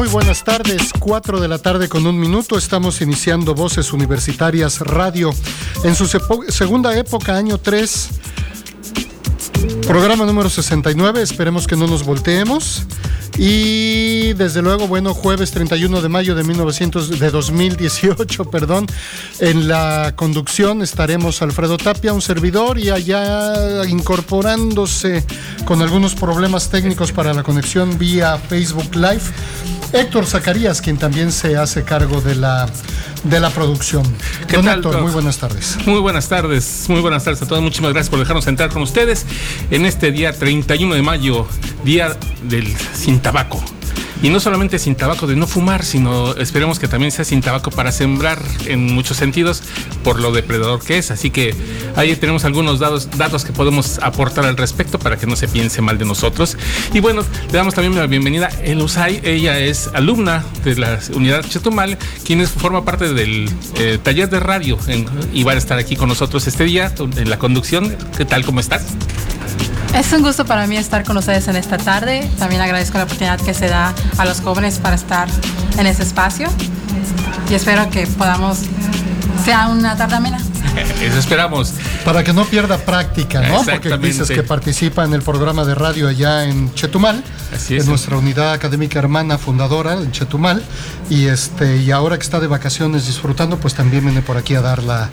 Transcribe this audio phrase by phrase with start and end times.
[0.00, 2.56] Muy buenas tardes, 4 de la tarde con un minuto.
[2.56, 5.30] Estamos iniciando Voces Universitarias Radio
[5.84, 8.08] en su segunda época, año 3,
[9.86, 11.20] programa número 69.
[11.20, 12.86] Esperemos que no nos volteemos.
[13.42, 18.86] Y desde luego, bueno, jueves 31 de mayo de, 1900, de 2018, perdón,
[19.38, 25.24] en la conducción estaremos Alfredo Tapia, un servidor, y allá incorporándose
[25.64, 29.22] con algunos problemas técnicos para la conexión vía Facebook Live,
[29.94, 32.68] Héctor Zacarías, quien también se hace cargo de la,
[33.24, 34.04] de la producción.
[34.48, 35.78] ¿Qué Don tal, Héctor, muy buenas tardes.
[35.86, 37.62] Muy buenas tardes, muy buenas tardes a todos.
[37.62, 39.24] Muchísimas gracias por dejarnos entrar con ustedes
[39.70, 41.46] en este día 31 de mayo,
[41.84, 43.62] día del sin tabaco.
[44.22, 47.70] Y no solamente sin tabaco de no fumar, sino esperemos que también sea sin tabaco
[47.70, 49.62] para sembrar en muchos sentidos
[50.04, 51.10] por lo depredador que es.
[51.10, 51.54] Así que
[51.96, 55.80] ahí tenemos algunos datos, datos que podemos aportar al respecto para que no se piense
[55.80, 56.58] mal de nosotros.
[56.92, 59.20] Y bueno, le damos también la bienvenida a Elusay.
[59.24, 64.38] Ella es alumna de la unidad Chetumal, quien es- forma parte del eh, taller de
[64.40, 67.96] radio en- y va a estar aquí con nosotros este día en la conducción.
[68.18, 68.44] ¿Qué tal?
[68.44, 68.82] ¿Cómo estás?
[69.94, 72.28] Es un gusto para mí estar con ustedes en esta tarde.
[72.38, 75.28] También agradezco la oportunidad que se da a los jóvenes para estar
[75.78, 76.48] en ese espacio.
[77.50, 78.60] Y espero que podamos,
[79.44, 80.38] sea una tarde amena.
[81.00, 81.72] Eso esperamos.
[82.04, 83.62] Para que no pierda práctica, ¿no?
[83.64, 87.22] Porque dices que participa en el programa de radio allá en Chetumal,
[87.54, 87.84] Así es.
[87.84, 90.62] en nuestra unidad académica hermana fundadora en Chetumal,
[91.08, 94.60] y este y ahora que está de vacaciones disfrutando, pues también viene por aquí a
[94.60, 95.10] dar la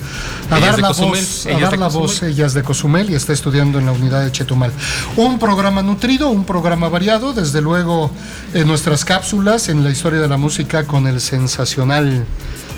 [0.50, 2.24] a Ella dar la Cozumel, voz, a dar la voz.
[2.24, 4.72] Ella es de Cozumel y está estudiando en la unidad de Chetumal.
[5.16, 8.12] Un programa nutrido, un programa variado, desde luego
[8.54, 12.26] en nuestras cápsulas en la historia de la música con el sensacional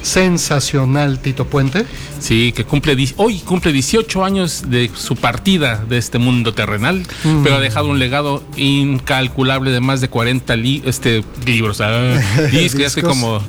[0.02, 1.86] sensacional Tito Puente.
[2.20, 7.06] Sí, que cumple hoy cumple 18 años de su partida de este mundo terrenal,
[7.44, 12.20] pero ha dejado un legado incalculable de más de 40 li- este, libros, ah,
[12.52, 13.42] discos, ya estoy como,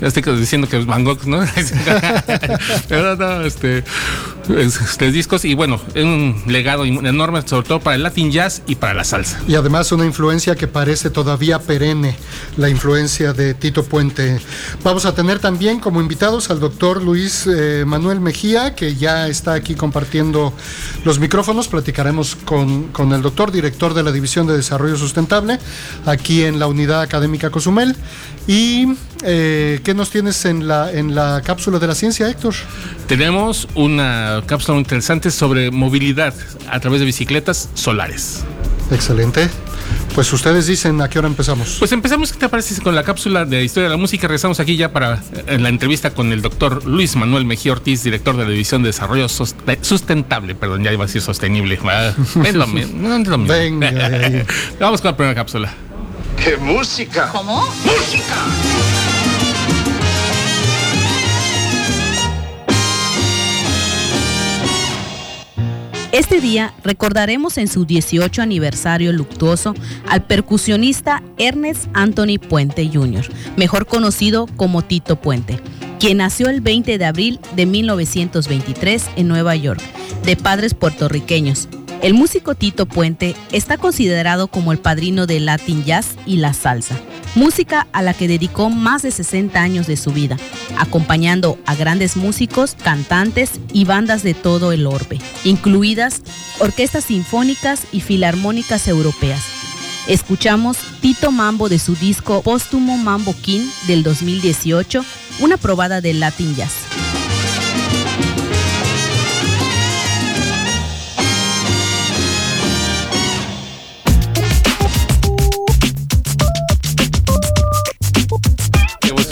[0.00, 1.40] ya estoy diciendo que es Van Gogh, ¿no?
[2.88, 3.82] pero no, este,
[4.56, 8.62] es- este, discos y bueno, es un legado enorme, sobre todo para el Latin Jazz
[8.66, 9.40] y para la salsa.
[9.46, 12.16] Y además una influencia que parece todavía perenne,
[12.56, 14.40] la influencia de Tito Puente.
[14.84, 19.54] Vamos a tener también como invitados al doctor Luis eh, Manuel Mejía, que ya está
[19.54, 20.52] aquí compartiendo
[21.04, 21.68] los micrófonos.
[21.68, 25.58] Platicaremos con, con el doctor, director de la División de Desarrollo Sustentable,
[26.06, 27.96] aquí en la Unidad Académica Cozumel.
[28.46, 28.86] ¿Y
[29.24, 32.54] eh, qué nos tienes en la, en la cápsula de la ciencia, Héctor?
[33.06, 36.34] Tenemos una cápsula muy interesante sobre movilidad
[36.70, 38.44] a través de bicicletas solares.
[38.90, 39.48] Excelente.
[40.14, 41.76] Pues ustedes dicen a qué hora empezamos.
[41.78, 44.26] Pues empezamos, ¿qué te parece con la cápsula de historia de la música?
[44.26, 48.44] Regresamos aquí ya para la entrevista con el doctor Luis Manuel Mejía Ortiz, director de
[48.44, 51.78] la División de Desarrollo Soste- Sustentable, perdón, ya iba a decir sostenible.
[51.84, 52.12] Ah,
[52.44, 53.54] Es lo mismo, no es lo mismo.
[53.54, 53.90] Venga.
[54.80, 55.72] Vamos con la primera cápsula.
[56.42, 57.28] ¡Qué música!
[57.32, 57.68] ¿Cómo?
[66.10, 69.74] Este día recordaremos en su 18 aniversario luctuoso
[70.08, 75.60] al percusionista Ernest Anthony Puente Jr., mejor conocido como Tito Puente,
[76.00, 79.82] quien nació el 20 de abril de 1923 en Nueva York,
[80.24, 81.68] de padres puertorriqueños.
[82.00, 86.98] El músico Tito Puente está considerado como el padrino del Latin Jazz y la salsa,
[87.38, 90.36] música a la que dedicó más de 60 años de su vida,
[90.76, 96.20] acompañando a grandes músicos, cantantes y bandas de todo el orbe, incluidas
[96.58, 99.42] orquestas sinfónicas y filarmónicas europeas.
[100.08, 105.04] Escuchamos Tito Mambo de su disco póstumo Mambo King del 2018,
[105.40, 107.07] una probada del Latin Jazz.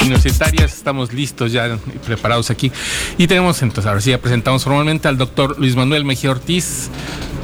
[0.07, 2.73] Universitarias, estamos listos ya y preparados aquí.
[3.19, 6.89] Y tenemos entonces, ahora sí, ya presentamos formalmente al doctor Luis Manuel Mejía Ortiz,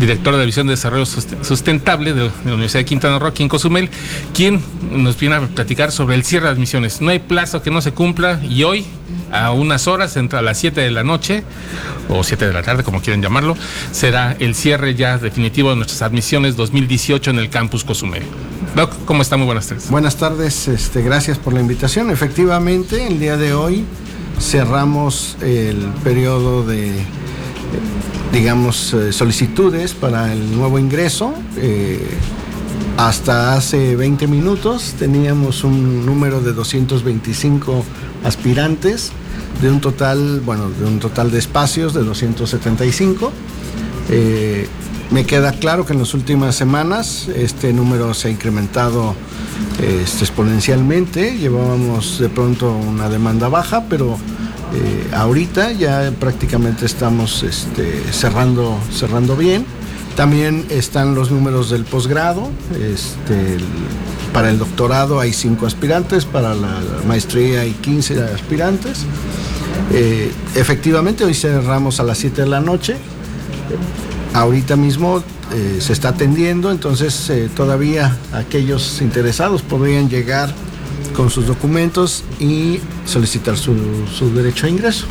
[0.00, 3.42] director de la División de Desarrollo Sust- Sustentable de la Universidad de Quintana Roo, aquí
[3.42, 3.88] en Cozumel,
[4.34, 4.60] quien
[4.90, 7.00] nos viene a platicar sobre el cierre de admisiones.
[7.00, 8.84] No hay plazo que no se cumpla y hoy,
[9.30, 11.44] a unas horas, entre a las 7 de la noche
[12.08, 13.56] o 7 de la tarde, como quieren llamarlo,
[13.92, 18.22] será el cierre ya definitivo de nuestras admisiones 2018 en el campus Cozumel.
[19.04, 19.36] ¿Cómo está?
[19.36, 19.90] Muy buenas tardes.
[19.90, 22.10] Buenas tardes, este, gracias por la invitación.
[22.10, 23.84] Efectivamente, el día de hoy
[24.40, 27.04] cerramos el periodo de,
[28.32, 31.34] digamos, eh, solicitudes para el nuevo ingreso.
[31.56, 32.06] Eh,
[32.96, 37.84] hasta hace 20 minutos teníamos un número de 225
[38.24, 39.12] aspirantes
[39.60, 43.32] de un total, bueno, de un total de espacios de 275.
[44.10, 44.66] Eh,
[45.12, 49.14] me queda claro que en las últimas semanas este número se ha incrementado
[49.82, 51.36] este, exponencialmente.
[51.36, 54.14] Llevábamos de pronto una demanda baja, pero
[54.74, 59.66] eh, ahorita ya prácticamente estamos este, cerrando, cerrando bien.
[60.16, 62.50] También están los números del posgrado.
[62.80, 63.58] Este,
[64.32, 69.04] para el doctorado hay cinco aspirantes, para la maestría hay 15 aspirantes.
[69.92, 72.96] Eh, efectivamente, hoy cerramos a las 7 de la noche.
[74.34, 80.54] Ahorita mismo eh, se está atendiendo, entonces eh, todavía aquellos interesados podrían llegar
[81.14, 83.74] con sus documentos y solicitar su,
[84.06, 85.06] su derecho a ingreso.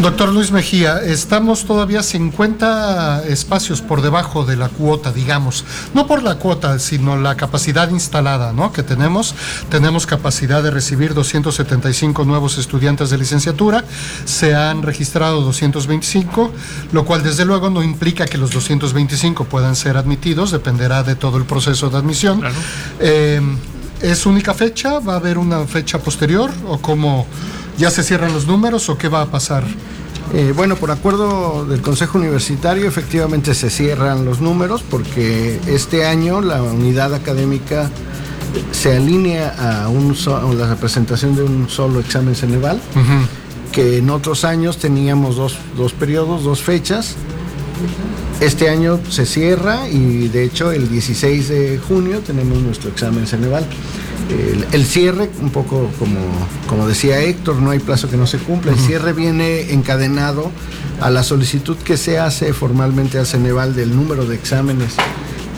[0.00, 5.64] Doctor Luis Mejía, estamos todavía 50 espacios por debajo de la cuota, digamos.
[5.92, 8.72] No por la cuota, sino la capacidad instalada ¿no?
[8.72, 9.34] que tenemos.
[9.70, 13.84] Tenemos capacidad de recibir 275 nuevos estudiantes de licenciatura.
[14.24, 16.52] Se han registrado 225,
[16.92, 21.38] lo cual desde luego no implica que los 225 puedan ser admitidos, dependerá de todo
[21.38, 22.40] el proceso de admisión.
[23.00, 23.40] Eh,
[24.00, 25.00] ¿Es única fecha?
[25.00, 26.52] ¿Va a haber una fecha posterior?
[26.68, 27.26] ¿O cómo
[27.78, 29.64] ya se cierran los números o qué va a pasar?
[30.34, 36.42] Eh, bueno, por acuerdo del Consejo Universitario, efectivamente se cierran los números porque este año
[36.42, 37.90] la unidad académica
[38.72, 39.54] se alinea
[39.84, 42.80] a, un a la presentación de un solo examen Ceneval,
[43.72, 47.14] que en otros años teníamos dos, dos periodos, dos fechas.
[48.40, 53.64] Este año se cierra y de hecho el 16 de junio tenemos nuestro examen Ceneval.
[54.28, 56.18] El, el, cierre, un poco como,
[56.66, 58.72] como decía Héctor, no hay plazo que no se cumpla.
[58.72, 60.50] El cierre viene encadenado
[61.00, 64.94] a la solicitud que se hace formalmente al Ceneval del número de exámenes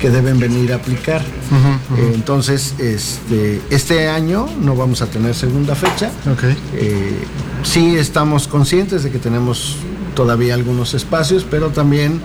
[0.00, 1.20] que deben venir a aplicar.
[1.20, 2.14] Uh -huh, uh -huh.
[2.14, 6.10] Entonces, este, este año no vamos a tener segunda fecha.
[6.32, 6.56] Okay.
[6.74, 7.18] Eh,
[7.62, 9.76] sí estamos conscientes de que tenemos
[10.14, 12.20] todavía algunos espacios, pero también,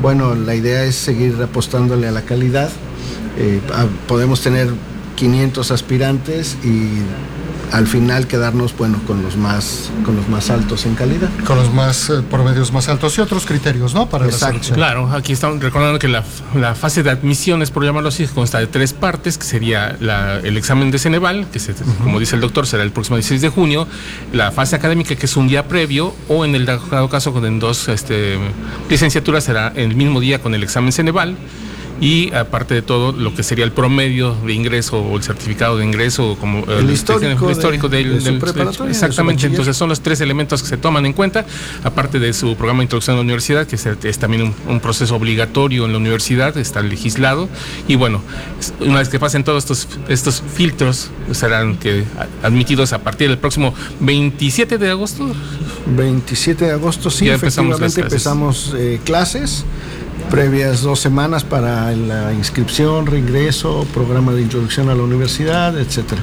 [0.00, 2.70] bueno, la idea es seguir apostándole a la calidad.
[3.38, 4.68] Eh, a, podemos tener
[5.16, 7.00] 500 aspirantes y
[7.72, 11.72] al final quedarnos bueno con los más con los más altos en calidad con los
[11.72, 14.44] más eh, promedios más altos y otros criterios no para Exacto.
[14.44, 16.22] la selección claro aquí estamos recordando que la,
[16.54, 20.56] la, fase de admisiones por llamarlo así consta de tres partes que sería la, el
[20.56, 22.04] examen de Ceneval que se, uh -huh.
[22.04, 23.88] como dice el doctor será el próximo 16 de junio
[24.32, 27.58] la fase académica que es un día previo o en el dado caso con en
[27.58, 28.38] dos este,
[28.88, 31.36] licenciaturas será el mismo día con el examen Ceneval
[32.00, 35.84] y aparte de todo lo que sería el promedio de ingreso o el certificado de
[35.84, 40.00] ingreso como el, el histórico, el histórico de, del, de del exactamente entonces son los
[40.00, 41.46] tres elementos que se toman en cuenta
[41.84, 44.80] aparte de su programa de introducción a la universidad que es, es también un, un,
[44.80, 47.48] proceso obligatorio en la universidad está legislado
[47.88, 48.22] y bueno
[48.80, 52.04] una vez que pasen todos estos estos filtros serán que
[52.42, 55.26] admitidos a partir del próximo 27 de agosto.
[55.86, 59.64] 27 de agosto sí ya efectivamente empezamos, empezamos eh, clases
[60.30, 66.22] previas dos semanas para la inscripción, reingreso, programa de introducción a la universidad, etcétera.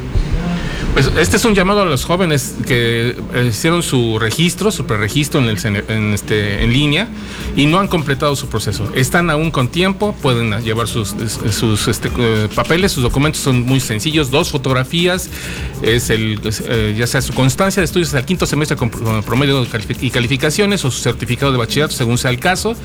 [0.94, 3.16] Pues este es un llamado a los jóvenes que
[3.50, 5.50] hicieron su registro, su preregistro en,
[6.14, 7.07] este, en línea
[7.56, 8.88] y no han completado su proceso.
[8.94, 11.16] Están aún con tiempo, pueden llevar sus,
[11.88, 12.12] este,
[12.54, 15.31] papeles, sus documentos son muy sencillos, dos fotografías,
[15.81, 18.92] es el, eh, ya sea su constancia de estudios al quinto semestre con
[19.23, 19.66] promedio
[20.00, 22.76] y calificaciones o su certificado de bachillerato según sea el caso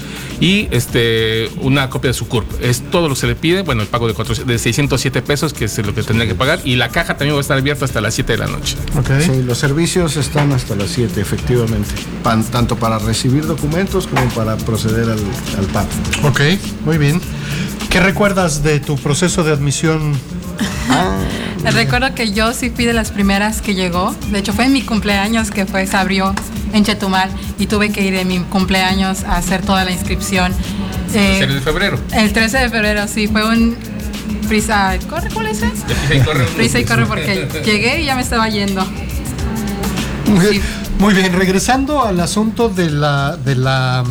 [0.41, 2.63] y este, una copia de su CURP.
[2.63, 5.53] Es todo lo que se le pide, bueno, el pago de, cuatro, de 607 pesos
[5.53, 7.85] que es lo que tendría que pagar y la caja también va a estar abierta
[7.85, 8.77] hasta las 7 de la noche.
[8.99, 9.23] Okay.
[9.23, 11.91] Sí, los servicios están hasta las 7, efectivamente.
[12.23, 15.21] Pan, tanto para recibir documentos como para proceder al,
[15.59, 15.89] al pago.
[16.25, 16.41] Ok,
[16.85, 17.21] muy bien.
[17.91, 20.13] ¿Qué recuerdas de tu proceso de admisión?
[20.91, 21.19] Ah.
[21.65, 24.15] Recuerdo que yo sí fui de las primeras que llegó.
[24.31, 26.35] De hecho, fue en mi cumpleaños que fue, se abrió
[26.73, 30.53] en Chetumal y tuve que ir en mi cumpleaños a hacer toda la inscripción.
[31.15, 31.99] Eh, ¿El de febrero?
[32.13, 33.29] El 13 de febrero, sí.
[33.29, 33.77] Fue un
[34.49, 35.59] prisa, corre, ¿cuál es?
[35.59, 36.45] Prisa y corre.
[36.57, 38.85] Prisa y corre porque llegué y ya me estaba yendo.
[40.51, 40.61] Sí.
[40.99, 44.03] Muy bien, regresando al asunto de la, de la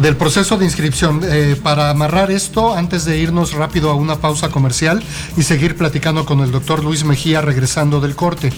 [0.00, 1.20] del proceso de inscripción.
[1.24, 5.02] Eh, para amarrar esto, antes de irnos rápido a una pausa comercial
[5.36, 8.52] y seguir platicando con el doctor Luis Mejía regresando del corte.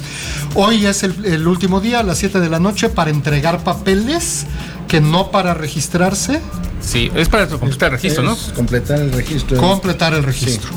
[0.55, 4.47] Hoy es el, el último día, a las 7 de la noche, para entregar papeles
[4.93, 6.43] que no para registrarse.
[6.83, 8.35] Sí, es para completar el registro, ¿no?
[8.35, 9.57] Es completar el registro.
[9.57, 10.69] Completar el registro.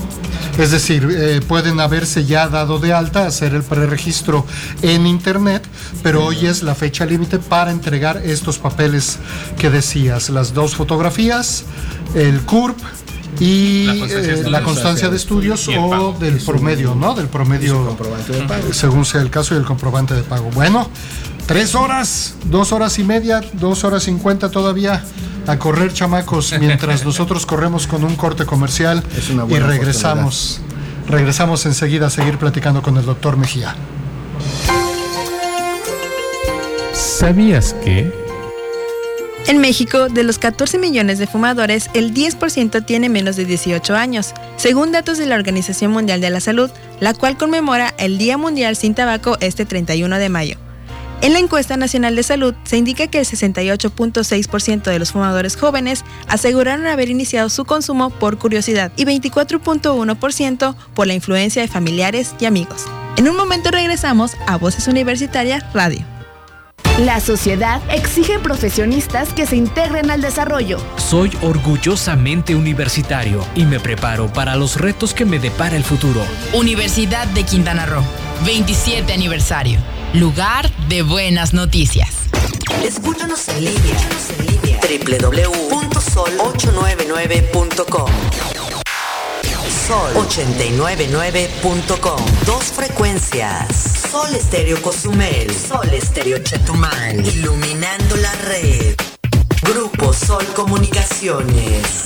[0.57, 4.45] Es decir, eh, pueden haberse ya dado de alta, hacer el preregistro
[4.81, 5.67] en internet,
[6.01, 9.17] pero hoy es la fecha límite para entregar estos papeles
[9.57, 11.65] que decías, las dos fotografías,
[12.15, 12.77] el CURP
[13.41, 17.15] y La constancia de eh, la constancia de estudios o del promedio, ¿no?
[17.15, 18.72] Del promedio, comprobante de pago.
[18.72, 20.51] según sea el caso, y el comprobante de pago.
[20.51, 20.89] Bueno,
[21.45, 25.03] tres horas, dos horas y media, dos horas cincuenta todavía
[25.47, 30.61] a correr, chamacos, mientras nosotros corremos con un corte comercial Es una y buena regresamos.
[31.07, 33.75] Regresamos enseguida a seguir platicando con el doctor Mejía.
[36.93, 38.11] ¿Sabías que?
[39.47, 44.33] En México, de los 14 millones de fumadores, el 10% tiene menos de 18 años,
[44.57, 48.75] según datos de la Organización Mundial de la Salud, la cual conmemora el Día Mundial
[48.75, 50.64] sin Tabaco este 31 de mayo.
[51.22, 56.03] En la encuesta nacional de salud se indica que el 68.6% de los fumadores jóvenes
[56.27, 62.45] aseguraron haber iniciado su consumo por curiosidad y 24.1% por la influencia de familiares y
[62.45, 62.86] amigos.
[63.17, 66.05] En un momento regresamos a Voces Universitarias Radio.
[67.00, 70.79] La sociedad exige profesionistas que se integren al desarrollo.
[70.95, 76.22] Soy orgullosamente universitario y me preparo para los retos que me depara el futuro.
[76.53, 78.03] Universidad de Quintana Roo,
[78.45, 79.94] 27 aniversario.
[80.15, 82.07] Lugar de buenas noticias.
[82.86, 83.98] Escúchanos en línea,
[85.19, 88.10] www.sol899.com
[89.89, 93.67] Sol899.com Dos frecuencias.
[94.10, 98.95] Sol Estéreo Cozumel, Sol Estéreo Chetumal, iluminando la red.
[99.63, 102.05] Grupo Sol Comunicaciones.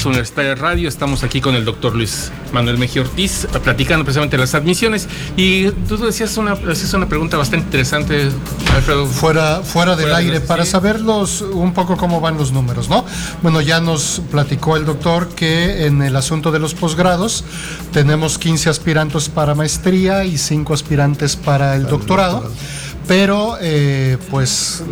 [0.00, 4.02] Estamos a Voces Universitarias Radio, estamos aquí con el doctor Luis Manuel Mejía Ortiz, platicando
[4.02, 5.06] precisamente de las admisiones.
[5.36, 8.30] Y tú decías una, hacías una pregunta bastante interesante,
[8.74, 9.04] Alfredo.
[9.06, 10.70] Fuera, fuera del Fuera de- aire, para sí.
[10.70, 13.04] saber los, un poco cómo van los números, ¿no?
[13.42, 17.44] Bueno, ya nos platicó el doctor que en el asunto de los posgrados
[17.92, 22.50] tenemos 15 aspirantes para maestría y 5 aspirantes para el doctorado.
[23.10, 24.84] Pero, eh, pues,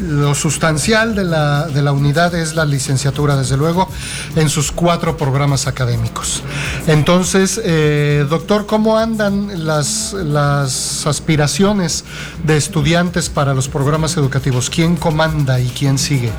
[0.00, 3.90] lo sustancial de la, de la unidad es la licenciatura, desde luego,
[4.36, 6.42] en sus cuatro programas académicos.
[6.86, 12.04] Entonces, eh, doctor, ¿cómo andan las, las aspiraciones
[12.42, 14.70] de estudiantes para los programas educativos?
[14.70, 16.30] ¿Quién comanda y quién sigue?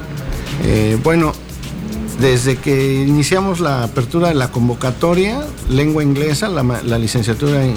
[0.63, 1.33] Eh, bueno,
[2.19, 7.75] desde que iniciamos la apertura de la convocatoria, lengua inglesa, la, la licenciatura en,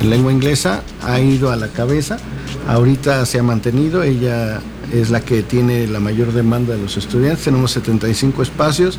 [0.00, 2.16] en lengua inglesa ha ido a la cabeza.
[2.66, 4.60] Ahorita se ha mantenido, ella
[4.92, 7.44] es la que tiene la mayor demanda de los estudiantes.
[7.44, 8.98] Tenemos 75 espacios,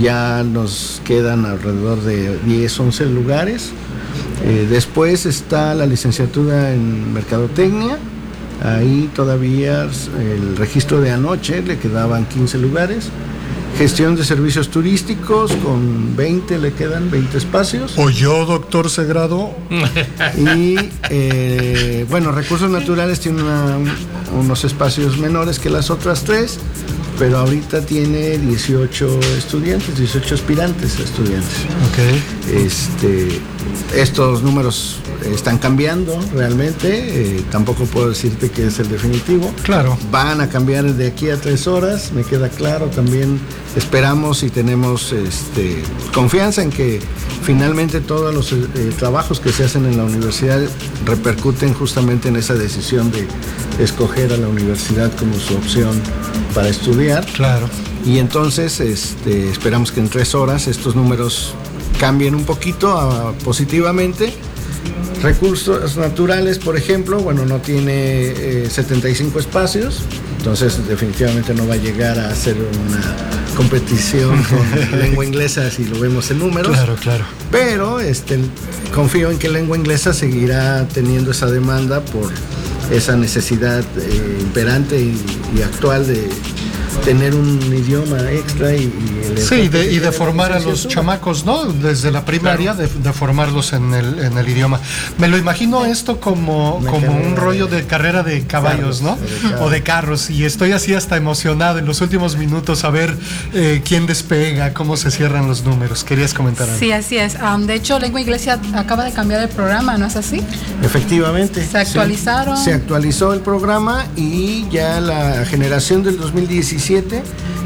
[0.00, 3.70] ya nos quedan alrededor de 10, 11 lugares.
[4.44, 7.98] Eh, después está la licenciatura en Mercadotecnia.
[8.62, 13.08] Ahí todavía el registro de anoche le quedaban 15 lugares.
[13.78, 17.94] Gestión de servicios turísticos con 20 le quedan 20 espacios.
[17.96, 19.54] ¿O yo, doctor Segrado?
[20.36, 20.76] Y
[21.08, 23.78] eh, bueno, recursos naturales tiene una-
[24.38, 26.58] unos espacios menores que las otras tres,
[27.18, 31.56] pero ahorita tiene 18 estudiantes, 18 aspirantes a estudiantes.
[31.90, 32.54] Ok.
[32.54, 33.40] Este,
[33.96, 34.96] estos números
[35.32, 36.88] están cambiando realmente,
[37.38, 39.52] eh, tampoco puedo decirte que es el definitivo.
[39.62, 39.96] Claro.
[40.10, 42.86] Van a cambiar de aquí a tres horas, me queda claro.
[42.86, 43.38] También
[43.76, 45.82] esperamos y tenemos este,
[46.14, 47.00] confianza en que
[47.42, 48.66] finalmente todos los eh,
[48.98, 50.60] trabajos que se hacen en la universidad
[51.04, 53.26] repercuten justamente en esa decisión de
[53.82, 56.00] escoger a la universidad como su opción
[56.54, 57.24] para estudiar.
[57.26, 57.68] Claro.
[58.04, 61.54] Y entonces este, esperamos que en tres horas estos números
[61.98, 64.32] cambien un poquito a- positivamente.
[65.22, 70.02] Recursos naturales, por ejemplo, bueno, no tiene eh, 75 espacios,
[70.38, 74.42] entonces definitivamente no va a llegar a ser una competición
[74.90, 76.72] con lengua inglesa si lo vemos en números.
[76.72, 77.24] Claro, claro.
[77.50, 78.38] Pero este,
[78.94, 82.30] confío en que lengua inglesa seguirá teniendo esa demanda por
[82.90, 85.22] esa necesidad eh, imperante y,
[85.56, 86.28] y actual de,
[87.04, 88.92] tener un idioma extra y,
[89.36, 91.64] sí, y de, formar a los chamacos, ¿no?
[91.64, 94.80] Desde la primaria, de, formarlos en el, en el, idioma.
[95.18, 99.16] Me lo imagino esto como, como un rollo de carrera de caballos, ¿no?
[99.60, 100.30] O de carros.
[100.30, 103.16] Y estoy así hasta emocionado en los últimos minutos a ver
[103.54, 106.04] eh, quién despega, cómo se cierran los números.
[106.04, 106.78] ¿Querías comentar algo?
[106.78, 107.36] Sí, así es.
[107.66, 110.42] de hecho, Lengua Iglesia acaba de cambiar el programa, ¿no es así?
[110.82, 111.66] Efectivamente.
[111.66, 112.56] Se actualizaron.
[112.56, 116.89] Se, se actualizó el programa y ya la generación del 2017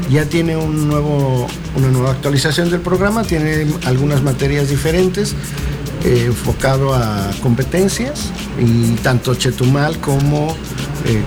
[0.09, 5.33] ya tiene una nueva actualización del programa, tiene algunas materias diferentes,
[6.03, 10.55] eh, enfocado a competencias, y tanto Chetumal como
[11.05, 11.23] eh,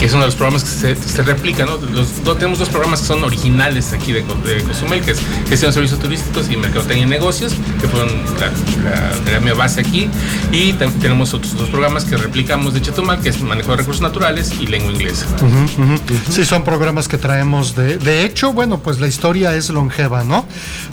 [0.00, 1.76] que es uno de los programas que se, se replica, ¿no?
[2.34, 6.00] tenemos dos programas que son originales aquí de, de Cozumel, que es Gestión de Servicios
[6.00, 8.08] Turísticos y Mercadotecnia y Negocios, que fueron
[8.40, 10.08] la, mi base aquí.
[10.52, 14.54] Y tenemos otros dos programas que replicamos de Chetumal, que es Manejo de Recursos Naturales
[14.58, 15.26] y Lengua Inglesa.
[16.30, 17.98] Sí, son programas que traemos de...
[17.98, 20.46] De hecho, bueno, pues la historia es longeva, ¿no?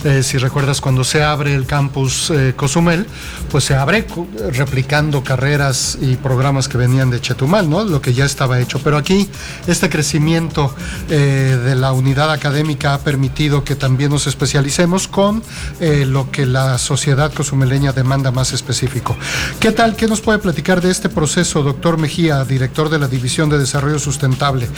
[0.04, 3.06] Eh, si recuerdas, cuando se abre el campus eh, Cozumel,
[3.50, 4.06] pues se abre
[4.52, 7.84] replicando carreras y programas que venían de Chetumal, ¿no?
[7.84, 8.78] Lo que ya estaba hecho.
[8.84, 9.28] Pero aquí
[9.66, 10.74] este crecimiento
[11.08, 15.42] eh, de la unidad académica ha permitido que también nos especialicemos con
[15.80, 19.16] eh, lo que la sociedad cozumeleña demanda más específico.
[19.60, 19.96] ¿Qué tal?
[19.96, 23.98] ¿Qué nos puede platicar de este proceso, doctor Mejía, director de la División de Desarrollo
[23.98, 24.68] Sustentable?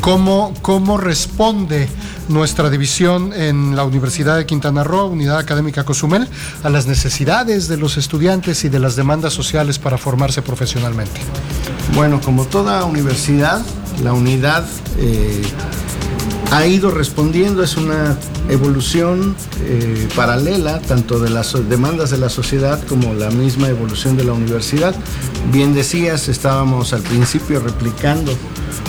[0.00, 1.88] ¿Cómo, cómo responde
[2.28, 6.28] nuestra división en la Universidad de Quintana Roo, Unidad Académica Cozumel,
[6.62, 11.20] a las necesidades de los estudiantes y de las demandas sociales para formarse profesionalmente?
[11.94, 13.64] Bueno, como toda universidad,
[14.02, 14.64] la unidad
[14.98, 15.42] eh,
[16.52, 18.16] ha ido respondiendo, es una
[18.48, 19.34] evolución
[19.64, 24.32] eh, paralela tanto de las demandas de la sociedad como la misma evolución de la
[24.32, 24.94] universidad.
[25.52, 28.32] Bien decías, estábamos al principio replicando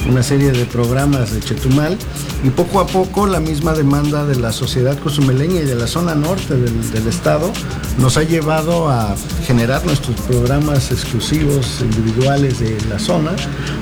[0.10, 1.98] una serie de programas de Chetumal
[2.44, 6.16] y poco a poco la misma demanda de la sociedad cozumeleña y de la zona
[6.16, 7.52] norte del, estado
[8.00, 9.16] nos ha llevado a
[9.46, 13.32] generar nuestros programas exclusivos individuales de la zona,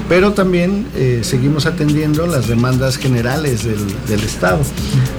[0.08, 4.60] pero también eh, seguimos atendiendo las demandas generales del, estado.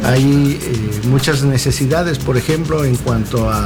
[0.04, 3.64] Hay eh, muchas necesidades, por ejemplo, en cuanto a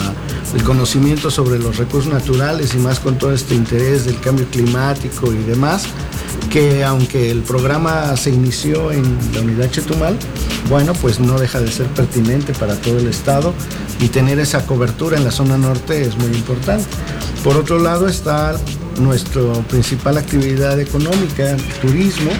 [0.54, 5.32] el conocimiento sobre los recursos naturales y más con todo este interés del cambio climático
[5.32, 5.86] y demás
[6.50, 9.02] que aunque el programa se inició en
[9.34, 10.16] la unidad Chetumal,
[10.68, 13.52] bueno, pues no deja de ser pertinente para todo el estado
[14.00, 16.86] y tener esa cobertura en la zona norte es muy importante.
[17.42, 18.56] Por otro lado está
[18.98, 22.30] nuestra principal actividad económica, el turismo,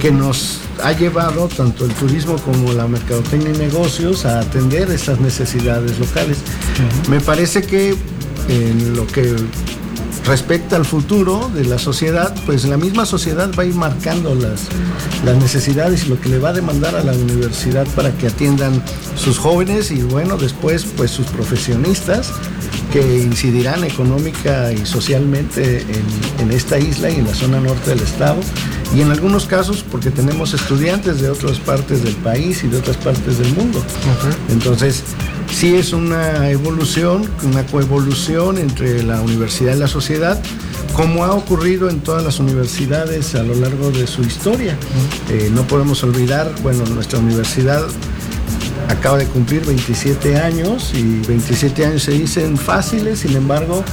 [0.00, 5.20] que nos ha llevado tanto el turismo como la mercadotecnia y negocios a atender esas
[5.20, 6.38] necesidades locales.
[7.08, 7.94] Me parece que
[8.48, 9.36] en lo que
[10.24, 14.68] respecto al futuro de la sociedad, pues la misma sociedad va a ir marcando las,
[15.24, 18.82] las necesidades y lo que le va a demandar a la universidad para que atiendan
[19.16, 22.32] sus jóvenes y bueno, después pues sus profesionistas
[22.92, 25.84] que incidirán económica y socialmente
[26.40, 28.40] en, esta isla y en la zona norte del estado
[28.94, 32.96] y en algunos casos porque tenemos estudiantes de otras partes del país y de otras
[32.96, 33.82] partes del mundo.
[34.48, 35.04] Entonces,
[35.60, 40.40] sí es una evolución, una coevolución entre la universidad y la sociedad,
[40.94, 44.74] como ha ocurrido en todas las universidades a lo largo de su historia.
[45.28, 47.84] Eh, no podemos olvidar, bueno, nuestra universidad
[48.88, 53.84] acaba de cumplir 27 años y 27 años se dicen fáciles, sin embargo,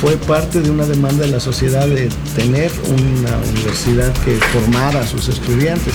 [0.00, 5.06] fue parte de una demanda de la sociedad de tener una universidad que formara a
[5.06, 5.94] sus estudiantes.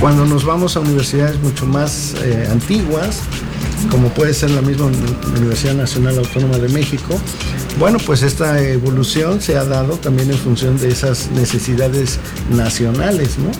[0.00, 3.22] Cuando nos vamos a universidades mucho más eh, antiguas,
[3.90, 4.86] como puede ser la misma
[5.36, 7.18] Universidad Nacional Autónoma de México,
[7.78, 12.18] bueno, pues esta evolución se ha dado también en función de esas necesidades
[12.50, 13.50] nacionales, ¿no?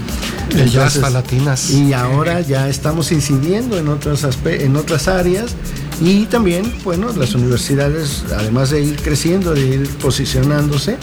[0.59, 1.71] Entonces, palatinas.
[1.71, 5.55] Y ahora ya estamos incidiendo en otras, en otras áreas
[6.01, 10.97] y también, bueno, las universidades, además de ir creciendo, de ir posicionándose,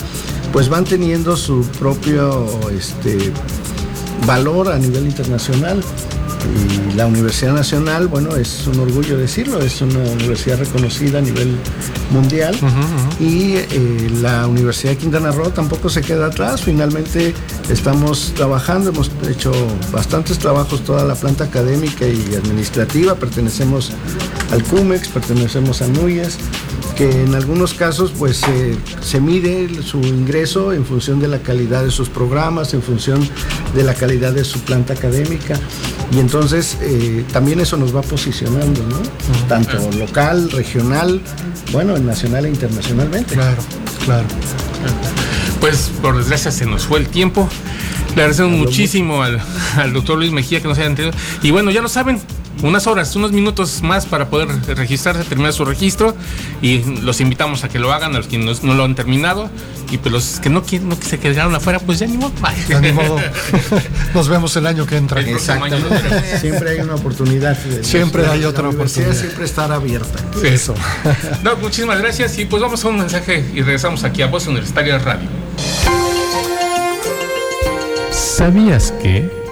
[0.54, 3.32] pues van teniendo su propio este,
[4.26, 5.82] valor a nivel internacional.
[6.46, 11.56] Y la Universidad Nacional, bueno, es un orgullo decirlo, es una universidad reconocida a nivel
[12.12, 12.56] mundial.
[13.20, 16.62] Y eh, la Universidad de Quintana Roo tampoco se queda atrás.
[16.62, 17.34] Finalmente
[17.70, 19.52] estamos trabajando, hemos hecho
[19.92, 23.16] bastantes trabajos, toda la planta académica y administrativa.
[23.16, 23.92] Pertenecemos
[24.52, 26.38] al CUMEX, pertenecemos a NUYES
[26.96, 28.42] que en algunos casos pues
[29.02, 33.28] se mide su ingreso en función de la calidad de sus programas, en función
[33.76, 35.60] de la calidad de su planta académica
[36.12, 39.00] y entonces eh, también eso nos va posicionando, ¿no?
[39.48, 41.22] Tanto local, regional,
[41.72, 43.34] bueno, nacional e internacionalmente.
[43.34, 43.62] Claro,
[44.06, 44.28] claro.
[45.60, 47.50] Pues por desgracia se nos fue el tiempo.
[48.16, 49.42] Le agradecemos muchísimo al,
[49.76, 51.18] al doctor Luis Mejía que nos haya entendido.
[51.42, 52.22] Y bueno, ya lo saben,
[52.62, 56.16] unas horas, unos minutos más para poder registrarse, terminar su registro
[56.62, 59.50] y los invitamos a que lo hagan, a los que no, no lo han terminado
[59.92, 62.34] y pues los que no, quieren, no que se quedaron afuera, pues ya ni modo.
[62.68, 63.20] Ya ni modo.
[64.14, 65.22] Nos vemos el año que entra.
[65.22, 66.40] Exactamente.
[66.42, 67.58] Siempre hay una oportunidad.
[67.82, 69.14] Siempre hay otra oportunidad.
[69.14, 70.20] Siempre estará abierta.
[70.40, 70.48] Sí.
[70.48, 70.74] Eso.
[71.44, 74.98] No, muchísimas gracias y pues vamos a un mensaje y regresamos aquí a Voz Universitaria
[74.98, 75.28] Radio.
[78.12, 79.45] ¿Sabías que?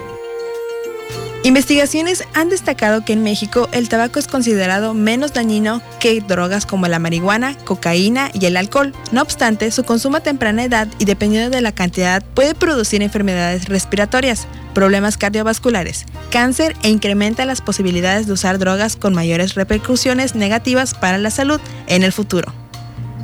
[1.45, 6.87] Investigaciones han destacado que en México el tabaco es considerado menos dañino que drogas como
[6.87, 8.93] la marihuana, cocaína y el alcohol.
[9.11, 13.67] No obstante, su consumo a temprana edad y dependiendo de la cantidad puede producir enfermedades
[13.67, 20.93] respiratorias, problemas cardiovasculares, cáncer e incrementa las posibilidades de usar drogas con mayores repercusiones negativas
[20.93, 22.53] para la salud en el futuro.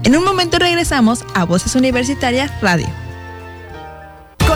[0.03, 2.87] En un momento regresamos a Voces Universitarias Radio.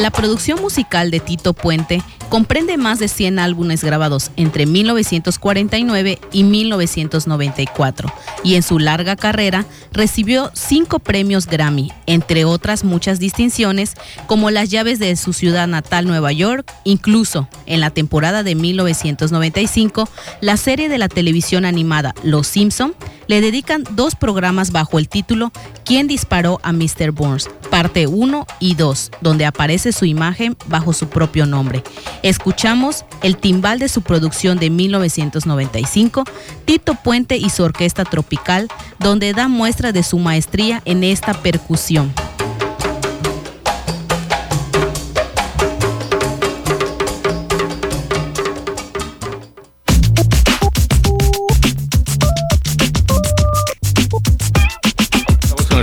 [0.00, 6.44] La producción musical de Tito Puente comprende más de 100 álbumes grabados entre 1949 y
[6.44, 8.10] 1994
[8.42, 13.94] y en su larga carrera recibió cinco premios Grammy, entre otras muchas distinciones
[14.26, 20.08] como las llaves de su ciudad natal Nueva York, incluso en la temporada de 1995
[20.40, 22.94] la serie de la televisión animada Los Simpson
[23.26, 25.52] le dedican dos programas bajo el título
[25.84, 27.10] ¿Quién disparó a Mr.
[27.12, 27.50] Burns?
[27.70, 31.82] Parte 1 y 2, donde aparece su imagen bajo su propio nombre.
[32.22, 36.24] Escuchamos el timbal de su producción de 1995,
[36.64, 42.12] Tito Puente y su orquesta tropical, donde da muestra de su maestría en esta percusión.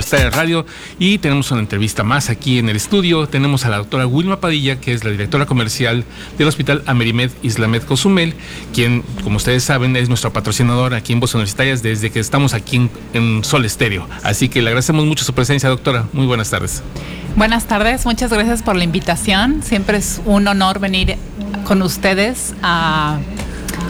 [0.07, 0.65] Voz Universitaria Radio
[0.99, 3.27] y tenemos una entrevista más aquí en el estudio.
[3.27, 6.05] Tenemos a la doctora Wilma Padilla, que es la directora comercial
[6.37, 8.33] del Hospital Amerimed Islamet Cozumel,
[8.73, 12.89] quien, como ustedes saben, es nuestro patrocinador aquí en Voz Universitarias desde que estamos aquí
[13.13, 14.07] en, Sol Estéreo.
[14.23, 16.05] Así que le agradecemos mucho su presencia, doctora.
[16.13, 16.81] Muy buenas tardes.
[17.35, 19.61] Buenas tardes, muchas gracias por la invitación.
[19.61, 21.17] Siempre es un honor venir
[21.65, 23.19] con ustedes a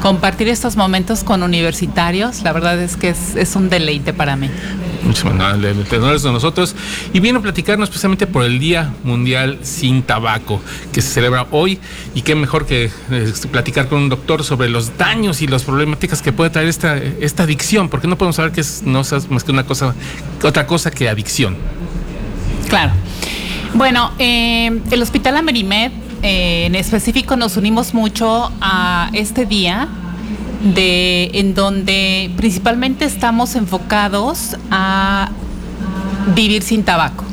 [0.01, 2.41] compartir estos momentos con universitarios.
[2.41, 4.49] La verdad es que es un deleite para mí.
[5.03, 6.75] Muchísimas gracias, de nosotros.
[7.13, 11.79] Y viene a platicarnos precisamente por el Día Mundial Sin Tabaco, que se celebra hoy.
[12.15, 16.21] Y qué mejor que eh, platicar con un doctor sobre los daños y las problemáticas
[16.21, 19.43] que puede traer esta, esta adicción, porque no podemos saber que es no es más
[19.43, 19.93] que una cosa,
[20.43, 21.55] otra cosa que adicción.
[22.69, 22.93] Claro.
[23.73, 25.91] Bueno, eh, el Hospital Amerimed
[26.23, 29.87] eh, en específico nos unimos mucho a este día
[30.61, 35.29] de en donde principalmente estamos enfocados a
[36.35, 37.23] vivir sin tabaco.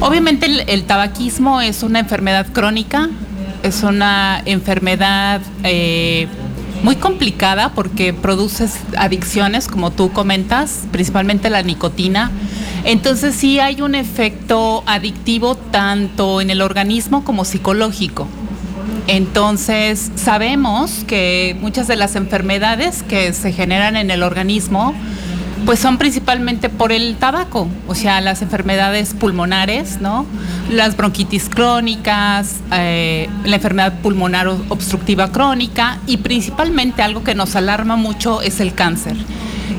[0.00, 3.08] Obviamente el, el tabaquismo es una enfermedad crónica,
[3.62, 6.28] es una enfermedad eh,
[6.82, 12.30] muy complicada porque produce adicciones, como tú comentas, principalmente la nicotina.
[12.84, 18.28] Entonces sí hay un efecto adictivo tanto en el organismo como psicológico.
[19.06, 24.94] Entonces sabemos que muchas de las enfermedades que se generan en el organismo
[25.64, 30.26] pues son principalmente por el tabaco, o sea, las enfermedades pulmonares, ¿no?
[30.70, 37.96] Las bronquitis crónicas, eh, la enfermedad pulmonar obstructiva crónica y principalmente algo que nos alarma
[37.96, 39.16] mucho es el cáncer,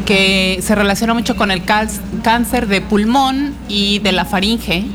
[0.06, 4.86] que se relaciona mucho con el cáncer de pulmón y de la faringe,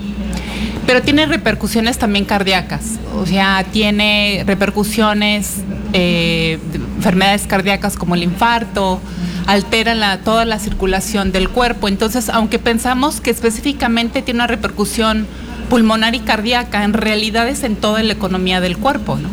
[0.90, 5.58] pero tiene repercusiones también cardíacas, o sea, tiene repercusiones,
[5.92, 9.00] eh, de enfermedades cardíacas como el infarto,
[9.46, 11.86] altera la, toda la circulación del cuerpo.
[11.86, 15.28] Entonces, aunque pensamos que específicamente tiene una repercusión
[15.68, 19.28] pulmonar y cardíaca, en realidad es en toda la economía del cuerpo, ¿no?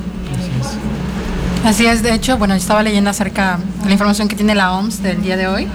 [1.66, 5.02] Así es, de hecho, bueno, estaba leyendo acerca de la información que tiene la OMS
[5.02, 5.68] del día de hoy.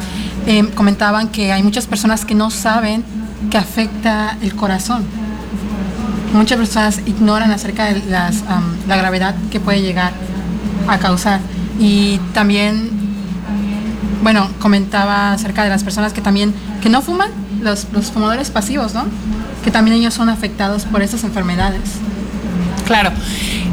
[0.47, 3.03] Eh, comentaban que hay muchas personas que no saben
[3.51, 5.22] que afecta el corazón.
[6.33, 10.13] Muchas personas ignoran acerca de las, um, la gravedad que puede llegar
[10.89, 11.41] a causar.
[11.79, 13.03] Y también
[14.23, 18.95] bueno, comentaba acerca de las personas que también, que no fuman, los, los fumadores pasivos,
[18.95, 19.05] ¿no?
[19.65, 21.81] Que también ellos son afectados por estas enfermedades.
[22.87, 23.11] Claro,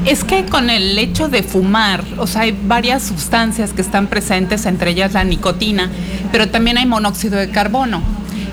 [0.06, 4.65] es que con el hecho de fumar, o sea, hay varias sustancias que están presentes,
[4.65, 5.89] entre ellas la nicotina,
[6.32, 8.02] pero también hay monóxido de carbono.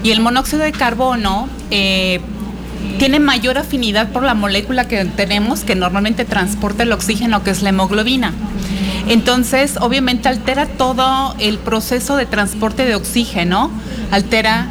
[0.03, 2.21] Y el monóxido de carbono eh,
[2.99, 7.63] tiene mayor afinidad por la molécula que tenemos que normalmente transporta el oxígeno, que es
[7.63, 8.33] la hemoglobina.
[9.09, 13.71] Entonces, obviamente altera todo el proceso de transporte de oxígeno,
[14.11, 14.69] altera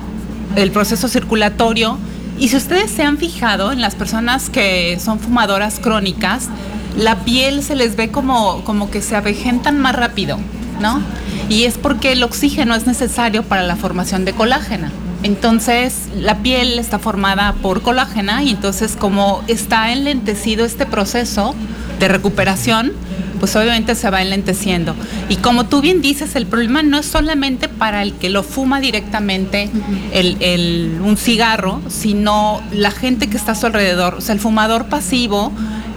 [0.56, 1.98] el proceso circulatorio.
[2.38, 6.50] Y si ustedes se han fijado en las personas que son fumadoras crónicas,
[6.98, 10.38] la piel se les ve como, como que se avejentan más rápido,
[10.82, 11.02] ¿no?
[11.48, 15.05] Y es porque el oxígeno es necesario para la formación de colágeno.
[15.23, 21.56] Entonces, la piel está formada por colágena y entonces como está enlentecido este proceso
[21.99, 22.93] de recuperación,
[23.39, 24.95] pues obviamente se va enlenteciendo.
[25.30, 28.80] Y como tú bien dices, el problema no es solamente para el que lo fuma
[28.80, 29.69] directamente
[30.12, 34.15] el, un cigarro, sino la gente que está a su alrededor.
[34.15, 35.51] O sea, el fumador pasivo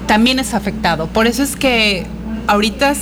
[0.06, 1.06] también es afectado.
[1.06, 2.06] Por eso es que
[2.46, 2.94] ahorita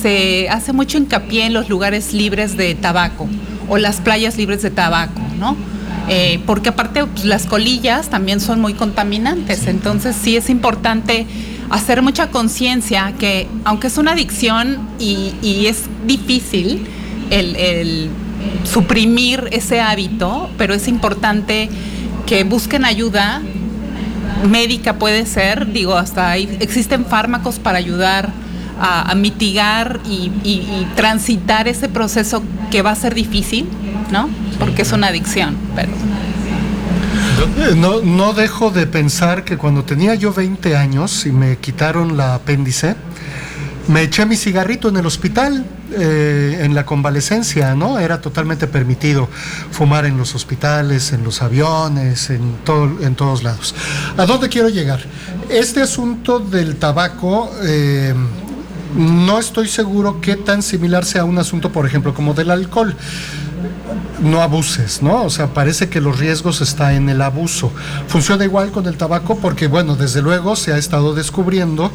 [0.00, 3.28] se hace mucho hincapié en los lugares libres de tabaco
[3.68, 5.56] o las playas libres de tabaco, ¿no?
[6.08, 11.26] Eh, porque aparte pues, las colillas también son muy contaminantes, entonces sí es importante
[11.70, 16.86] hacer mucha conciencia que aunque es una adicción y, es difícil
[17.30, 18.10] el,
[18.64, 21.70] suprimir ese hábito, pero es importante
[22.26, 23.40] que busquen ayuda
[24.48, 28.32] médica puede ser, digo, hasta ahí existen fármacos para ayudar
[28.80, 30.30] a, mitigar y,
[30.96, 33.68] transitar ese proceso que va a ser difícil,
[34.10, 34.28] ¿no?
[34.58, 35.92] Porque es una adicción, pero...
[37.58, 42.16] Eh, no, no dejo de pensar que cuando tenía yo 20 años y me quitaron
[42.16, 42.94] la apéndice,
[43.88, 47.98] me eché mi cigarrito en el hospital, eh, en la convalecencia, ¿no?
[47.98, 49.28] Era totalmente permitido
[49.70, 53.74] fumar en los hospitales, en los aviones, en, todo, en todos lados.
[54.16, 55.00] ¿A dónde quiero llegar?
[55.48, 57.50] Este asunto del tabaco...
[57.64, 58.14] Eh,
[58.94, 62.96] no estoy seguro qué tan similar sea un asunto, por ejemplo, como del alcohol
[64.22, 65.24] no abuses, ¿no?
[65.24, 67.72] O sea, parece que los riesgos están en el abuso.
[68.06, 71.90] Funciona igual con el tabaco porque, bueno, desde luego se ha estado descubriendo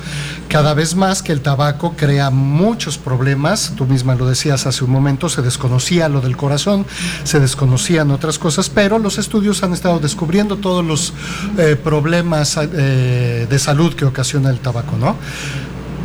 [0.49, 3.73] cada vez más que el tabaco crea muchos problemas.
[3.75, 6.86] Tú misma lo decías hace un momento, se desconocía lo del corazón,
[7.23, 11.13] se desconocían otras cosas, pero los estudios han estado descubriendo todos los
[11.57, 15.15] eh, problemas eh, de salud que ocasiona el tabaco, ¿no?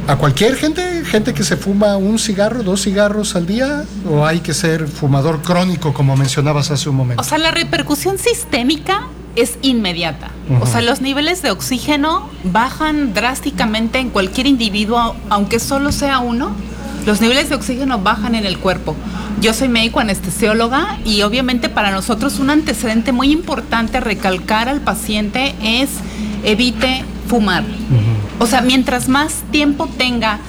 [0.09, 4.41] A cualquier gente, gente que se fuma un cigarro, dos cigarros al día, o hay
[4.41, 7.21] que ser fumador crónico, como mencionabas hace un momento?
[7.21, 10.31] O sea, la repercusión sistémica es inmediata.
[10.61, 16.55] O sea, los niveles de oxígeno bajan drásticamente en cualquier individuo, aunque solo sea uno.
[17.07, 18.95] Los niveles de oxígeno bajan en el cuerpo.
[19.41, 24.81] Yo soy médico anestesióloga y obviamente para nosotros un antecedente muy importante a recalcar al
[24.81, 25.89] paciente es
[26.45, 27.65] evite fumar.
[28.43, 30.41] O sea, mientras más tiempo tenga,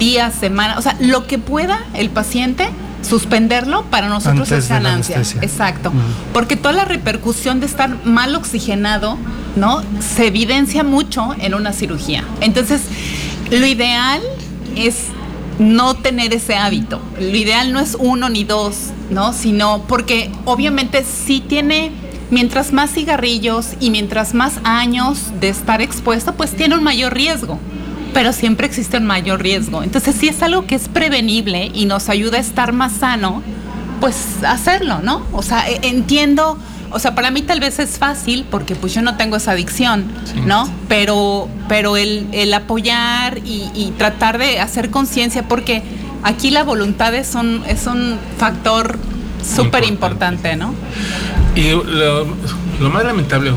[0.00, 2.68] días, semanas, o sea, lo que pueda el paciente,
[3.02, 5.22] suspenderlo para nosotros es ganancia.
[5.42, 5.92] Exacto.
[6.32, 9.16] Porque toda la repercusión de estar mal oxigenado,
[9.54, 9.82] ¿no?
[10.00, 12.24] Se evidencia mucho en una cirugía.
[12.40, 12.82] Entonces,
[13.52, 14.20] lo ideal
[14.74, 15.04] es
[15.60, 17.00] no tener ese hábito.
[17.20, 19.32] Lo ideal no es uno ni dos, ¿no?
[19.32, 21.92] Sino porque obviamente sí tiene
[22.30, 27.58] mientras más cigarrillos y mientras más años de estar expuesto, pues tiene un mayor riesgo.
[28.12, 29.82] Pero siempre existe un mayor riesgo.
[29.82, 33.42] Entonces, si es algo que es prevenible y nos ayuda a estar más sano,
[34.00, 35.22] pues hacerlo, ¿no?
[35.32, 36.58] O sea, e, entiendo,
[36.90, 40.06] o sea, para mí tal vez es fácil porque pues yo no tengo esa adicción,
[40.46, 40.68] ¿no?
[40.88, 45.82] Pero, pero el, apoyar y, tratar de hacer conciencia, porque
[46.22, 48.98] aquí la voluntad es un, es un factor
[49.54, 50.74] súper importante, ¿no?
[51.54, 52.26] Y lo,
[52.90, 53.50] más lamentable,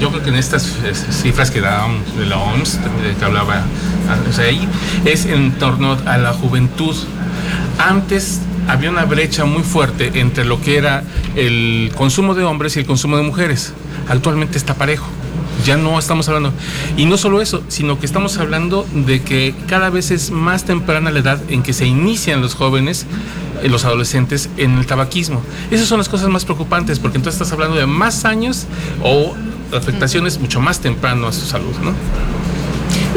[0.00, 0.72] yo creo que en estas
[1.10, 3.64] cifras que da de la OMS, de que hablaba
[4.38, 4.68] ahí,
[5.04, 6.94] es en torno a la juventud.
[7.78, 11.02] Antes había una brecha muy fuerte entre lo que era
[11.34, 13.72] el consumo de hombres y el consumo de mujeres.
[14.08, 15.06] Actualmente está parejo.
[15.64, 16.52] Ya no estamos hablando.
[16.96, 21.10] Y no solo eso, sino que estamos hablando de que cada vez es más temprana
[21.10, 23.06] la edad en que se inician los jóvenes
[23.68, 25.42] los adolescentes en el tabaquismo.
[25.70, 28.66] Esas son las cosas más preocupantes, porque entonces estás hablando de más años
[29.02, 29.34] o
[29.74, 31.92] afectaciones mucho más temprano a su salud, ¿no?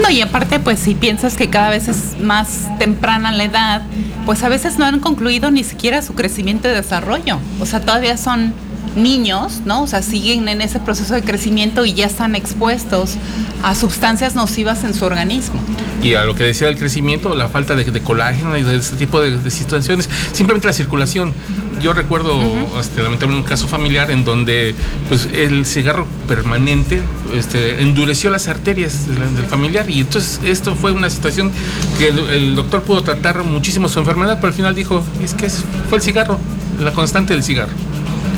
[0.02, 3.82] No, y aparte, pues si piensas que cada vez es más temprana la edad,
[4.26, 7.40] pues a veces no han concluido ni siquiera su crecimiento y desarrollo.
[7.60, 8.54] O sea, todavía son
[8.98, 9.84] niños, ¿no?
[9.84, 13.16] O sea, siguen en ese proceso de crecimiento y ya están expuestos
[13.64, 15.62] a sustancias nocivas en su organismo.
[16.04, 18.98] Y a lo que decía del crecimiento, la falta de, de colágeno y de este
[18.98, 21.34] tipo de, de situaciones, simplemente la circulación.
[21.82, 22.42] Yo recuerdo
[22.80, 24.74] este, lamentablemente un caso familiar en donde
[25.10, 27.02] pues, el cigarro permanente
[27.36, 31.52] este, endureció las arterias del, del familiar y entonces esto fue una situación
[32.00, 35.50] que el, el doctor pudo tratar muchísimo su enfermedad, pero al final dijo, es que
[35.50, 36.40] fue el cigarro,
[36.80, 37.74] la constante del cigarro.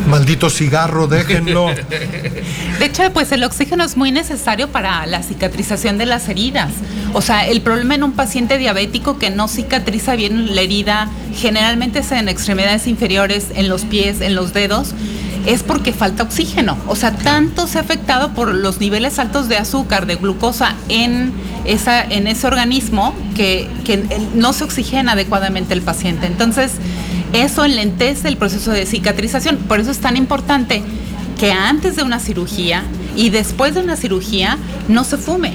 [0.07, 1.67] Maldito cigarro, déjenlo.
[2.79, 6.71] De hecho, pues el oxígeno es muy necesario para la cicatrización de las heridas.
[7.13, 11.99] O sea, el problema en un paciente diabético que no cicatriza bien la herida, generalmente
[11.99, 14.93] es en extremidades inferiores, en los pies, en los dedos,
[15.45, 16.77] es porque falta oxígeno.
[16.87, 21.33] O sea, tanto se ha afectado por los niveles altos de azúcar, de glucosa en,
[21.65, 24.03] esa, en ese organismo que, que
[24.35, 26.27] no se oxigena adecuadamente el paciente.
[26.27, 26.73] Entonces,
[27.33, 29.57] eso enlentece el proceso de cicatrización.
[29.57, 30.83] Por eso es tan importante
[31.39, 32.83] que antes de una cirugía
[33.15, 35.53] y después de una cirugía no se fume.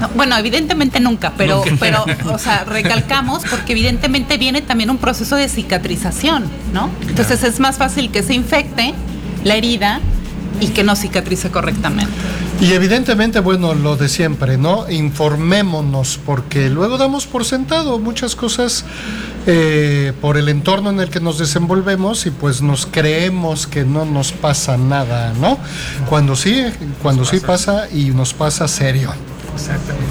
[0.00, 1.76] No, bueno, evidentemente nunca, pero, Nunca.
[1.78, 6.90] pero, o sea, recalcamos porque evidentemente viene también un proceso de cicatrización, ¿no?
[7.06, 8.94] Entonces es más fácil que se infecte
[9.44, 10.00] la herida
[10.60, 12.12] y que no cicatrice correctamente.
[12.60, 14.90] Y evidentemente, bueno, lo de siempre, ¿no?
[14.90, 18.84] Informémonos, porque luego damos por sentado muchas cosas
[19.46, 24.04] eh, por el entorno en el que nos desenvolvemos y pues nos creemos que no
[24.04, 25.56] nos pasa nada, ¿no?
[26.08, 26.64] Cuando sí,
[27.00, 29.12] cuando sí pasa y nos pasa serio.
[29.58, 30.06] Exactamente.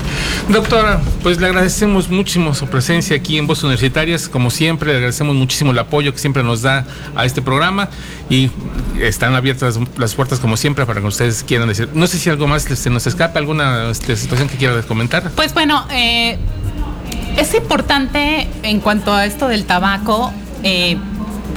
[0.49, 4.27] Doctora, pues le agradecemos muchísimo su presencia aquí en Voces Universitarias.
[4.27, 7.89] Como siempre, le agradecemos muchísimo el apoyo que siempre nos da a este programa
[8.29, 8.51] y
[9.01, 11.89] están abiertas las puertas como siempre para que ustedes quieran decir.
[11.93, 15.31] No sé si algo más se nos escapa, alguna este, situación que quiera comentar.
[15.31, 16.37] Pues bueno, eh,
[17.37, 20.33] es importante en cuanto a esto del tabaco,
[20.63, 20.97] eh,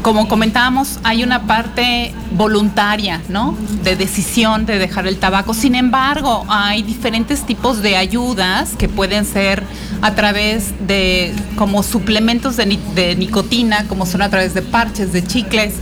[0.03, 3.57] como comentábamos, hay una parte voluntaria, ¿no?
[3.83, 5.53] De decisión de dejar el tabaco.
[5.55, 9.63] Sin embargo, hay diferentes tipos de ayudas que pueden ser
[10.01, 15.13] a través de como suplementos de, ni- de nicotina, como son a través de parches,
[15.13, 15.75] de chicles,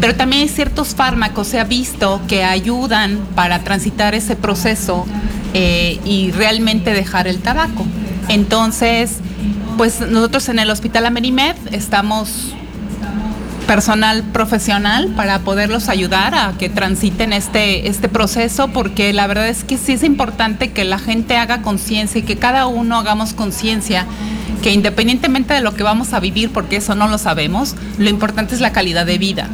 [0.00, 5.06] pero también hay ciertos fármacos, se ha visto, que ayudan para transitar ese proceso
[5.54, 7.86] eh, y realmente dejar el tabaco.
[8.28, 9.18] Entonces,
[9.78, 12.54] pues nosotros en el Hospital Amerimed estamos
[13.66, 19.64] personal profesional para poderlos ayudar a que transiten este, este proceso, porque la verdad es
[19.64, 24.06] que sí es importante que la gente haga conciencia y que cada uno hagamos conciencia
[24.62, 28.54] que independientemente de lo que vamos a vivir, porque eso no lo sabemos, lo importante
[28.54, 29.48] es la calidad de vida.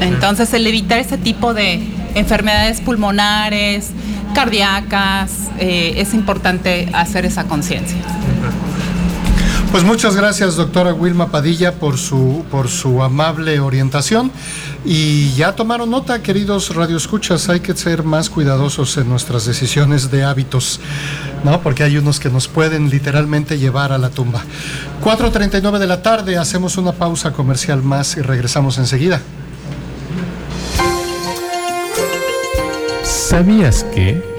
[0.00, 1.82] Entonces, el evitar ese tipo de
[2.14, 3.90] enfermedades pulmonares,
[4.34, 7.96] cardíacas, eh, es importante hacer esa conciencia.
[9.74, 14.30] Pues muchas gracias, doctora Wilma Padilla, por su, por su amable orientación.
[14.84, 20.22] Y ya tomaron nota, queridos radioescuchas, hay que ser más cuidadosos en nuestras decisiones de
[20.22, 20.78] hábitos,
[21.42, 21.60] ¿no?
[21.60, 24.44] Porque hay unos que nos pueden literalmente llevar a la tumba.
[25.02, 29.22] 4.39 de la tarde, hacemos una pausa comercial más y regresamos enseguida.
[33.02, 34.33] ¿Sabías que?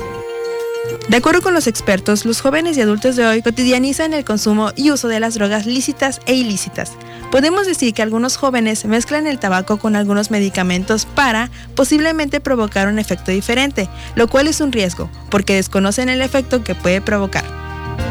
[1.10, 4.90] De acuerdo con los expertos, los jóvenes y adultos de hoy cotidianizan el consumo y
[4.90, 6.94] uso de las drogas lícitas e ilícitas.
[7.32, 12.98] Podemos decir que algunos jóvenes mezclan el tabaco con algunos medicamentos para posiblemente provocar un
[12.98, 17.46] efecto diferente, lo cual es un riesgo, porque desconocen el efecto que puede provocar.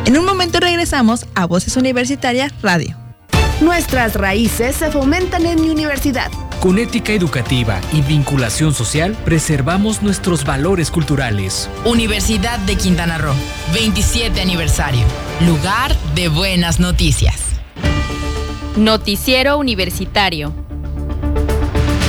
[0.07, 3.04] En un momento regresamos a Voces Universitarias Radio.
[3.61, 6.31] Nuestras raíces se fomentan en mi universidad.
[6.61, 11.71] Con ética educativa y vinculación social, preservamos nuestros valores culturales.
[11.85, 13.35] Universidad de Quintana Roo,
[13.73, 15.05] 27 aniversario.
[15.47, 17.37] Lugar de buenas noticias.
[18.77, 20.64] Noticiero Universitario.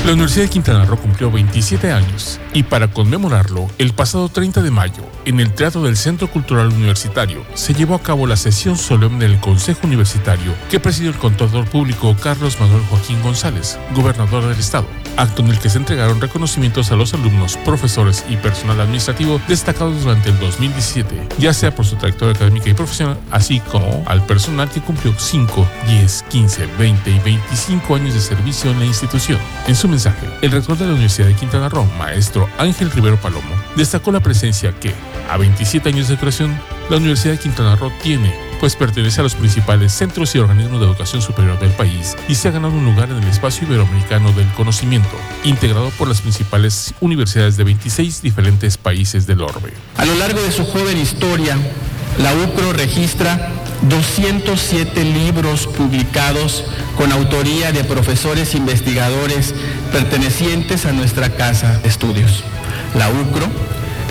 [0.06, 4.70] La Universidad de Quintana Roo cumplió 27 años y para conmemorarlo, el pasado 30 de
[4.70, 9.28] mayo, en el Teatro del Centro Cultural Universitario, se llevó a cabo la sesión solemne
[9.28, 14.86] del Consejo Universitario que presidió el contador público Carlos Manuel Joaquín González, gobernador del estado,
[15.18, 20.04] acto en el que se entregaron reconocimientos a los alumnos, profesores y personal administrativo destacados
[20.04, 24.70] durante el 2017, ya sea por su trayectoria académica y profesional, así como al personal
[24.70, 29.40] que cumplió 5, 10, 15, 20 y 25 años de servicio en la institución.
[29.68, 33.56] En su mensaje, el rector de la Universidad de Quintana Roo, maestro Ángel Rivero Palomo,
[33.76, 34.94] destacó la presencia que,
[35.30, 36.58] a 27 años de creación,
[36.90, 40.88] la Universidad de Quintana Roo tiene, pues pertenece a los principales centros y organismos de
[40.88, 44.48] educación superior del país y se ha ganado un lugar en el espacio iberoamericano del
[44.54, 49.74] conocimiento, integrado por las principales universidades de 26 diferentes países del orbe.
[49.98, 51.58] A lo largo de su joven historia,
[52.20, 53.52] la UCRO registra
[53.90, 56.64] 207 libros publicados
[56.98, 59.54] con autoría de profesores investigadores
[59.92, 62.44] pertenecientes a nuestra casa de estudios.
[62.96, 63.48] La UCRO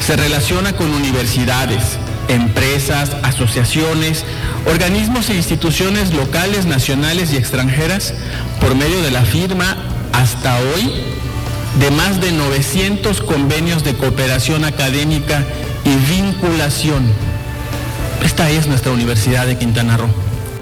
[0.04, 1.98] se relaciona con universidades,
[2.28, 4.24] empresas, asociaciones,
[4.66, 8.14] organismos e instituciones locales, nacionales y extranjeras
[8.60, 9.76] por medio de la firma
[10.12, 10.90] hasta hoy
[11.80, 15.44] de más de 900 convenios de cooperación académica
[15.84, 17.04] y vinculación.
[18.24, 20.08] Esta es nuestra Universidad de Quintana Roo.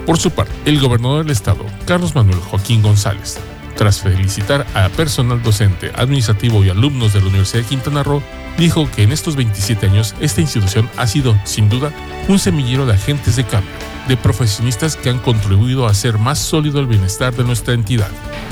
[0.07, 3.39] Por su parte, el gobernador del estado, Carlos Manuel Joaquín González,
[3.77, 8.23] tras felicitar a personal docente, administrativo y alumnos de la Universidad de Quintana Roo,
[8.59, 11.93] dijo que en estos 27 años esta institución ha sido, sin duda,
[12.29, 13.71] un semillero de agentes de cambio,
[14.09, 18.09] de profesionistas que han contribuido a hacer más sólido el bienestar de nuestra entidad.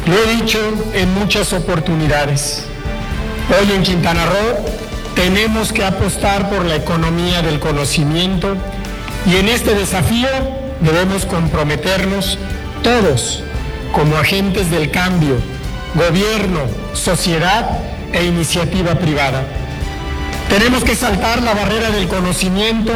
[0.06, 0.58] Lo he dicho
[0.94, 2.64] en muchas oportunidades.
[3.50, 4.64] Hoy en Quintana Roo
[5.14, 8.56] tenemos que apostar por la economía del conocimiento
[9.26, 10.28] y en este desafío
[10.80, 12.38] debemos comprometernos
[12.82, 13.44] todos
[13.92, 15.36] como agentes del cambio,
[15.94, 16.60] gobierno,
[16.92, 17.78] sociedad
[18.12, 19.42] e iniciativa privada.
[20.48, 22.92] Tenemos que saltar la barrera del conocimiento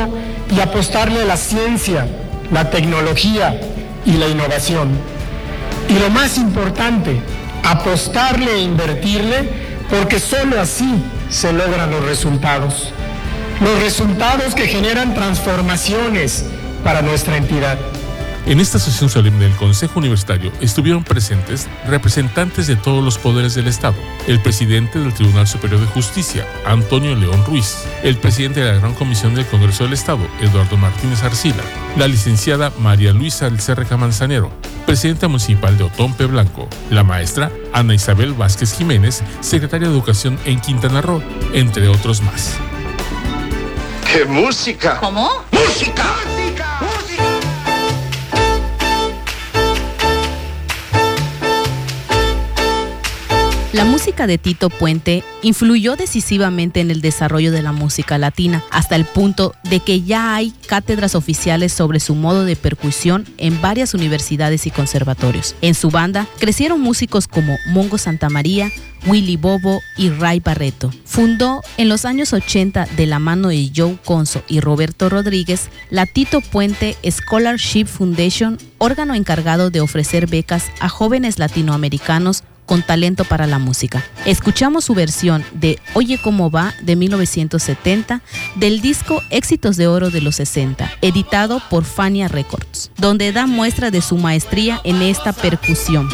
[0.51, 2.07] y apostarle a la ciencia,
[2.51, 3.61] la tecnología
[4.05, 4.88] y la innovación.
[5.88, 7.20] Y lo más importante,
[7.62, 9.49] apostarle e invertirle
[9.90, 10.95] porque solo así
[11.30, 12.92] se logran los resultados.
[13.61, 16.45] Los resultados que generan transformaciones
[16.82, 17.78] para nuestra entidad.
[18.47, 23.68] En esta sesión solemne del Consejo Universitario estuvieron presentes representantes de todos los poderes del
[23.68, 28.78] Estado, el presidente del Tribunal Superior de Justicia, Antonio León Ruiz, el presidente de la
[28.78, 31.62] Gran Comisión del Congreso del Estado, Eduardo Martínez Arcila,
[31.97, 34.53] la licenciada María Luisa Alcerreca Manzanero,
[34.84, 40.61] presidenta municipal de Otompe Blanco, la maestra Ana Isabel Vázquez Jiménez, secretaria de Educación en
[40.61, 41.22] Quintana Roo,
[41.55, 42.57] entre otros más.
[44.12, 44.99] ¡Qué música!
[45.01, 45.30] ¿Cómo?
[45.51, 46.05] ¡Música!
[53.74, 58.94] La música de Tito Puente influyó decisivamente en el desarrollo de la música latina, hasta
[58.94, 63.92] el punto de que ya hay cátedras oficiales sobre su modo de percusión en varias
[63.92, 65.56] universidades y conservatorios.
[65.60, 68.70] En su banda crecieron músicos como Mongo Santamaría,
[69.08, 70.92] Willy Bobo y Ray Barreto.
[71.04, 76.06] Fundó en los años 80 de la mano de Joe Conso y Roberto Rodríguez la
[76.06, 83.46] Tito Puente Scholarship Foundation, órgano encargado de ofrecer becas a jóvenes latinoamericanos con talento para
[83.46, 84.04] la música.
[84.26, 88.22] Escuchamos su versión de Oye cómo va de 1970
[88.56, 93.90] del disco Éxitos de Oro de los 60, editado por Fania Records, donde da muestra
[93.90, 96.08] de su maestría en esta percusión.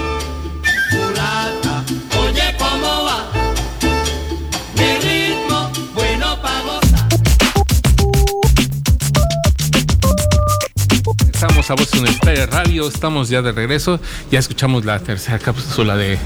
[11.71, 16.19] Estamos a Voz Universitaria Radio, estamos ya de regreso, ya escuchamos la tercera cápsula de,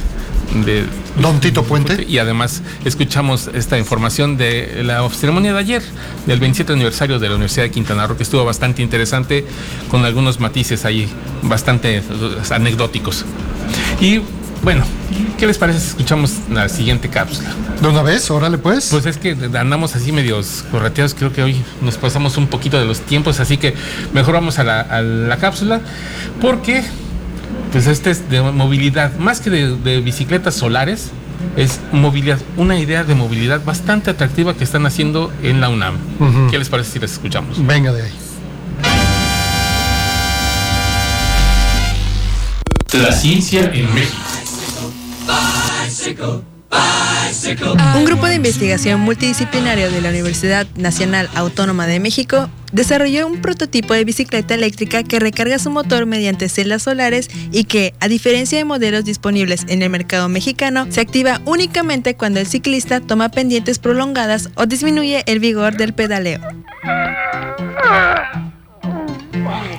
[0.64, 0.86] de
[1.20, 2.02] Don Tito Puente.
[2.08, 5.82] Y además escuchamos esta información de la ceremonia de ayer,
[6.24, 9.44] del 27 aniversario de la Universidad de Quintana Roo, que estuvo bastante interesante,
[9.90, 11.10] con algunos matices ahí
[11.42, 12.02] bastante
[12.50, 13.26] anecdóticos.
[14.00, 14.22] Y
[14.64, 14.82] bueno,
[15.38, 17.50] ¿qué les parece si escuchamos la siguiente cápsula?
[17.80, 18.30] ¿De una vez?
[18.30, 18.88] Órale pues.
[18.90, 22.86] Pues es que andamos así medios correteados, creo que hoy nos pasamos un poquito de
[22.86, 23.74] los tiempos, así que
[24.14, 25.82] mejor vamos a la, a la cápsula,
[26.40, 26.82] porque
[27.72, 31.10] pues este es de movilidad, más que de, de bicicletas solares,
[31.56, 35.98] es movilidad, una idea de movilidad bastante atractiva que están haciendo en la UNAM.
[36.50, 37.64] ¿Qué les parece si les escuchamos?
[37.66, 38.12] Venga de ahí.
[42.94, 44.33] La ciencia en México.
[47.96, 53.94] Un grupo de investigación multidisciplinario de la Universidad Nacional Autónoma de México desarrolló un prototipo
[53.94, 58.64] de bicicleta eléctrica que recarga su motor mediante celdas solares y que, a diferencia de
[58.64, 64.50] modelos disponibles en el mercado mexicano, se activa únicamente cuando el ciclista toma pendientes prolongadas
[64.56, 66.40] o disminuye el vigor del pedaleo.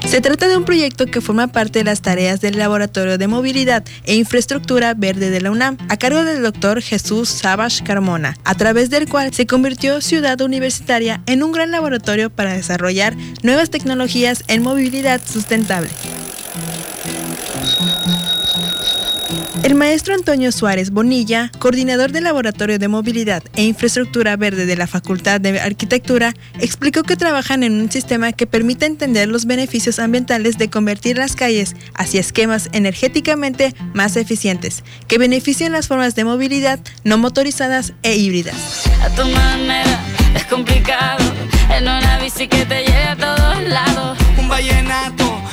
[0.07, 3.83] Se trata de un proyecto que forma parte de las tareas del Laboratorio de Movilidad
[4.03, 8.89] e Infraestructura Verde de la UNAM, a cargo del doctor Jesús Savage Carmona, a través
[8.89, 14.61] del cual se convirtió Ciudad Universitaria en un gran laboratorio para desarrollar nuevas tecnologías en
[14.61, 15.89] movilidad sustentable.
[19.63, 24.87] El maestro Antonio Suárez Bonilla, coordinador del Laboratorio de Movilidad e Infraestructura Verde de la
[24.87, 30.57] Facultad de Arquitectura, explicó que trabajan en un sistema que permite entender los beneficios ambientales
[30.57, 36.79] de convertir las calles hacia esquemas energéticamente más eficientes, que benefician las formas de movilidad
[37.03, 38.87] no motorizadas e híbridas.
[39.01, 39.99] A tu manera
[40.35, 41.23] es complicado
[41.69, 44.17] En una bici que te lleve a todos lados.
[44.37, 45.44] Un vallenato.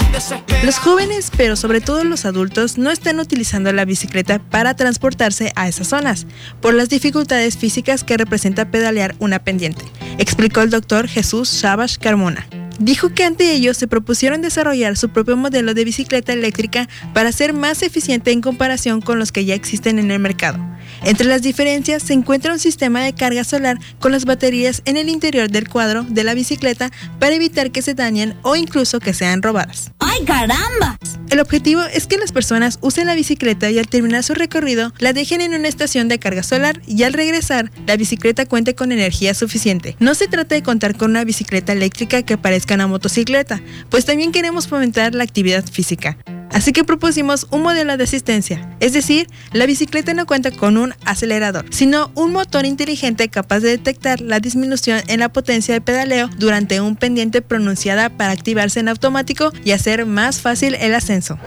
[0.64, 5.68] Los jóvenes, pero sobre todo los adultos, no están utilizando la bicicleta para transportarse a
[5.68, 6.26] esas zonas,
[6.60, 9.84] por las dificultades físicas que representa pedalear una pendiente,
[10.18, 12.46] explicó el doctor Jesús Shabash Carmona.
[12.78, 17.52] Dijo que ante ello se propusieron desarrollar su propio modelo de bicicleta eléctrica para ser
[17.52, 20.58] más eficiente en comparación con los que ya existen en el mercado.
[21.04, 25.08] Entre las diferencias se encuentra un sistema de carga solar con las baterías en el
[25.08, 29.42] interior del cuadro de la bicicleta para evitar que se dañen o incluso que sean
[29.42, 29.90] robadas.
[29.98, 30.96] ¡Ay, caramba!
[31.28, 35.12] El objetivo es que las personas usen la bicicleta y al terminar su recorrido la
[35.12, 39.34] dejen en una estación de carga solar y al regresar la bicicleta cuente con energía
[39.34, 39.96] suficiente.
[39.98, 44.30] No se trata de contar con una bicicleta eléctrica que parezca una motocicleta, pues también
[44.30, 46.16] queremos fomentar la actividad física.
[46.52, 50.94] Así que propusimos un modelo de asistencia, es decir, la bicicleta no cuenta con un
[51.04, 56.28] acelerador, sino un motor inteligente capaz de detectar la disminución en la potencia de pedaleo
[56.38, 61.38] durante un pendiente pronunciada para activarse en automático y hacer más fácil el ascenso.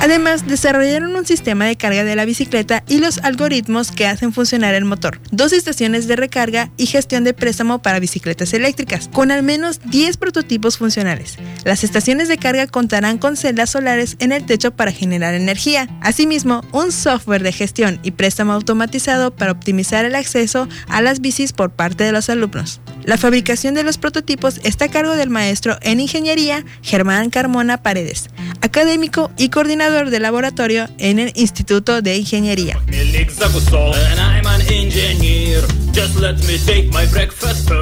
[0.00, 4.74] Además, desarrollaron un sistema de carga de la bicicleta y los algoritmos que hacen funcionar
[4.74, 9.42] el motor, dos estaciones de recarga y gestión de préstamo para bicicletas eléctricas, con al
[9.42, 11.36] menos 10 prototipos funcionales.
[11.64, 15.88] Las estaciones de carga contarán con celdas solares en el techo para generar energía.
[16.00, 21.52] Asimismo, un software de gestión y préstamo automatizado para optimizar el acceso a las bicis
[21.52, 22.80] por parte de los alumnos.
[23.08, 28.28] La fabricación de los prototipos está a cargo del maestro en ingeniería Germán Carmona Paredes,
[28.60, 32.78] académico y coordinador de laboratorio en el Instituto de Ingeniería.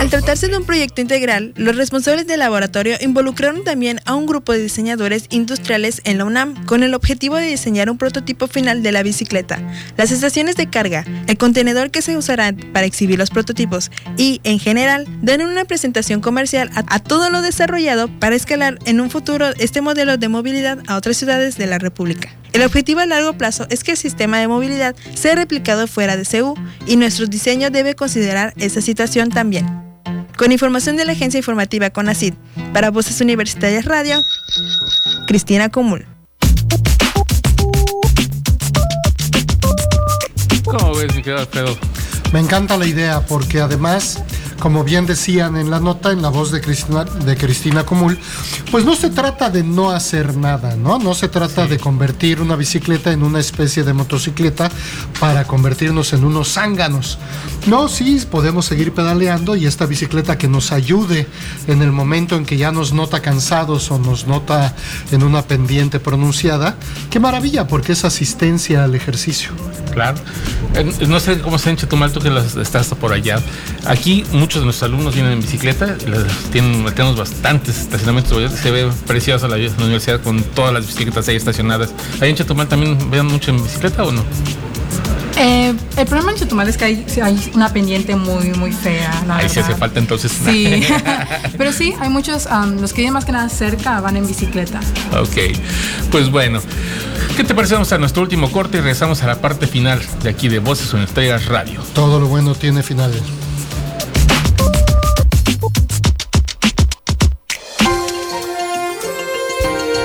[0.00, 4.52] Al tratarse de un proyecto integral, los responsables del laboratorio involucraron también a un grupo
[4.52, 8.92] de diseñadores industriales en la UNAM con el objetivo de diseñar un prototipo final de
[8.92, 9.60] la bicicleta,
[9.98, 14.60] las estaciones de carga, el contenedor que se usará para exhibir los prototipos y, en
[14.60, 19.48] general, dar una presentación comercial a, a todo lo desarrollado para escalar en un futuro
[19.58, 22.30] este modelo de movilidad a otras ciudades de la República.
[22.56, 26.24] El objetivo a largo plazo es que el sistema de movilidad sea replicado fuera de
[26.24, 26.54] CEU
[26.86, 29.66] y nuestro diseño debe considerar esa situación también.
[30.36, 32.34] Con información de la agencia informativa CONACID,
[32.72, 34.22] para Voces Universitarias Radio,
[35.26, 36.06] Cristina Comul.
[40.64, 41.76] ¿Cómo ves, mi querido Alfredo?
[42.32, 44.22] Me encanta la idea porque además,
[44.58, 48.18] como bien decían en la nota, en la voz de Cristina, de Cristina Comul,
[48.70, 50.98] pues no se trata de no hacer nada, ¿no?
[50.98, 54.70] No se trata de convertir una bicicleta en una especie de motocicleta
[55.20, 57.18] para convertirnos en unos zánganos.
[57.66, 61.26] No, sí, podemos seguir pedaleando y esta bicicleta que nos ayude
[61.66, 64.74] en el momento en que ya nos nota cansados o nos nota
[65.10, 66.76] en una pendiente pronunciada,
[67.10, 69.50] qué maravilla, porque es asistencia al ejercicio.
[69.92, 70.18] Claro.
[70.76, 73.38] Eh, No sé cómo se en Chetumal, tú que las- estás por allá.
[73.86, 75.96] Aquí muchos de nuestros alumnos vienen en bicicleta,
[76.52, 81.36] tienen, tenemos bastantes estacionamientos, se ve preciosa la, la universidad con todas las bicicletas ahí
[81.36, 81.90] estacionadas.
[82.20, 84.22] ¿Ahí en Chetumal también vean mucho en bicicleta o no?
[85.66, 89.24] Eh, el problema en Chetumal es que hay, sí, hay una pendiente muy, muy fea,
[89.26, 89.70] la Ahí sí verdad.
[89.70, 90.30] hace falta entonces.
[90.44, 90.82] Sí,
[91.58, 92.46] pero sí, hay muchos,
[92.80, 94.80] los que viven más que nada cerca van en bicicleta.
[95.18, 95.56] ok,
[96.12, 96.60] pues bueno.
[97.36, 97.74] ¿Qué te parece?
[97.74, 100.92] Vamos a nuestro último corte y regresamos a la parte final de aquí de Voces
[100.94, 101.82] Universitarias Radio.
[101.94, 103.20] Todo lo bueno tiene finales.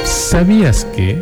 [0.04, 1.22] ¿Sabías que?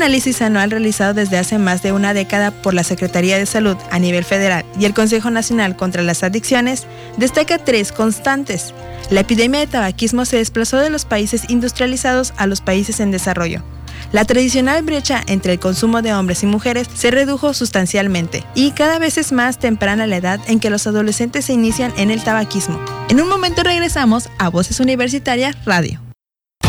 [0.00, 3.98] Análisis anual realizado desde hace más de una década por la Secretaría de Salud a
[3.98, 6.86] nivel federal y el Consejo Nacional contra las Adicciones
[7.18, 8.72] destaca tres constantes.
[9.10, 13.62] La epidemia de tabaquismo se desplazó de los países industrializados a los países en desarrollo.
[14.10, 18.98] La tradicional brecha entre el consumo de hombres y mujeres se redujo sustancialmente y cada
[18.98, 22.80] vez es más temprana la edad en que los adolescentes se inician en el tabaquismo.
[23.10, 26.09] En un momento regresamos a Voces Universitarias Radio.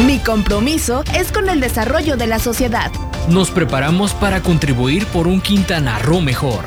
[0.06, 2.92] Mi compromiso es con el desarrollo de la sociedad.
[3.28, 6.66] Nos preparamos para contribuir por un Quintana Roo mejor.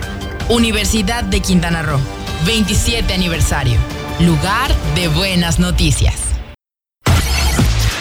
[0.49, 1.99] Universidad de Quintana Roo,
[2.47, 3.77] 27 aniversario.
[4.21, 6.15] Lugar de buenas noticias.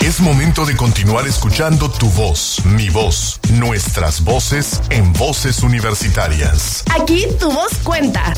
[0.02, 6.84] Es momento de continuar escuchando tu voz, mi voz, nuestras voces en voces universitarias.
[6.94, 8.34] Aquí tu voz cuenta.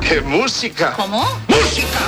[0.00, 0.94] ¡Qué música!
[0.96, 1.26] ¿Cómo?
[1.48, 1.98] ¡Música!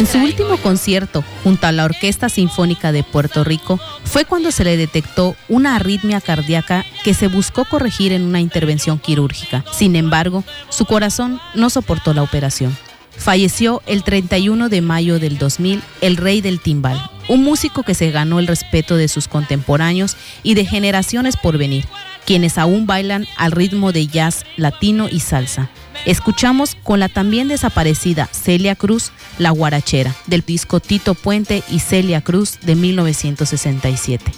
[0.00, 4.64] En su último concierto, junto a la Orquesta Sinfónica de Puerto Rico, fue cuando se
[4.64, 9.62] le detectó una arritmia cardíaca que se buscó corregir en una intervención quirúrgica.
[9.72, 12.74] Sin embargo, su corazón no soportó la operación.
[13.10, 18.10] Falleció el 31 de mayo del 2000 el rey del timbal, un músico que se
[18.10, 21.84] ganó el respeto de sus contemporáneos y de generaciones por venir,
[22.24, 25.68] quienes aún bailan al ritmo de jazz latino y salsa.
[26.06, 32.20] Escuchamos con la también desaparecida Celia Cruz, La Guarachera, del disco Tito Puente y Celia
[32.20, 34.32] Cruz de 1967.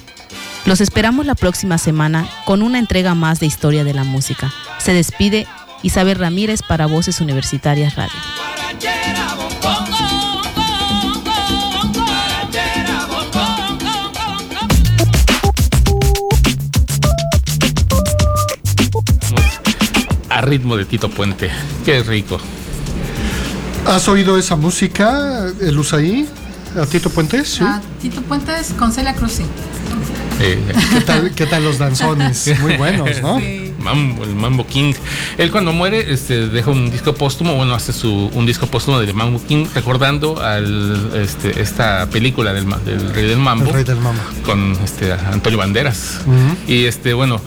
[0.65, 4.53] Los esperamos la próxima semana con una entrega más de Historia de la Música.
[4.77, 5.45] Se despide
[5.81, 8.19] Isabel Ramírez para Voces Universitarias Radio.
[20.33, 21.51] A ritmo de Tito Puente.
[21.85, 22.39] Qué rico.
[23.85, 26.27] ¿Has oído esa música, el Usaí?
[26.75, 27.49] ¿A Tito Puentes?
[27.49, 27.59] Sí.
[27.61, 29.43] Ah, Tito Puentes con Celia Cruz, sí.
[30.39, 30.59] Eh,
[30.91, 32.51] ¿Qué, tal, ¿Qué tal los danzones?
[32.61, 33.39] Muy buenos, ¿no?
[33.77, 34.93] Mambo, el Mambo King.
[35.37, 39.13] Él cuando muere este, deja un disco póstumo, bueno, hace su, un disco póstumo del
[39.13, 42.65] Mambo King, recordando al, este, esta película del,
[43.13, 43.67] Rey del Mambo.
[43.67, 44.23] El Rey del Mambo.
[44.43, 46.21] Con este, Antonio Banderas.
[46.67, 47.39] Y este, bueno,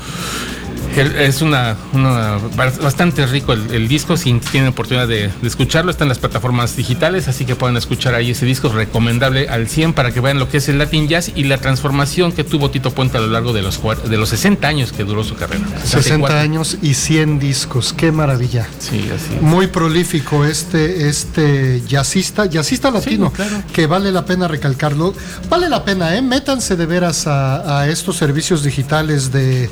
[1.02, 4.16] es una, una- bastante rico el, el disco.
[4.16, 8.14] Si tienen oportunidad de, de escucharlo, está en las plataformas digitales, así que pueden escuchar
[8.14, 11.30] ahí ese disco recomendable al 100 para que vean lo que es el Latin Jazz
[11.34, 14.66] y la transformación que tuvo Tito Puente a lo largo de los, de los 60
[14.68, 15.64] años que duró su carrera.
[15.84, 18.66] 60 años y 100 discos, qué maravilla.
[18.78, 19.38] Sí, así.
[19.40, 23.32] Muy prolífico este, este jazzista, jazzista latino,
[23.72, 25.14] que vale la pena recalcarlo.
[25.48, 26.22] Vale la pena, ¿eh?
[26.22, 29.68] Métanse de veras a, a estos servicios digitales de,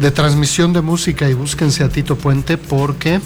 [0.00, 3.20] de transmisión de música y búsquense a Tito Puente porque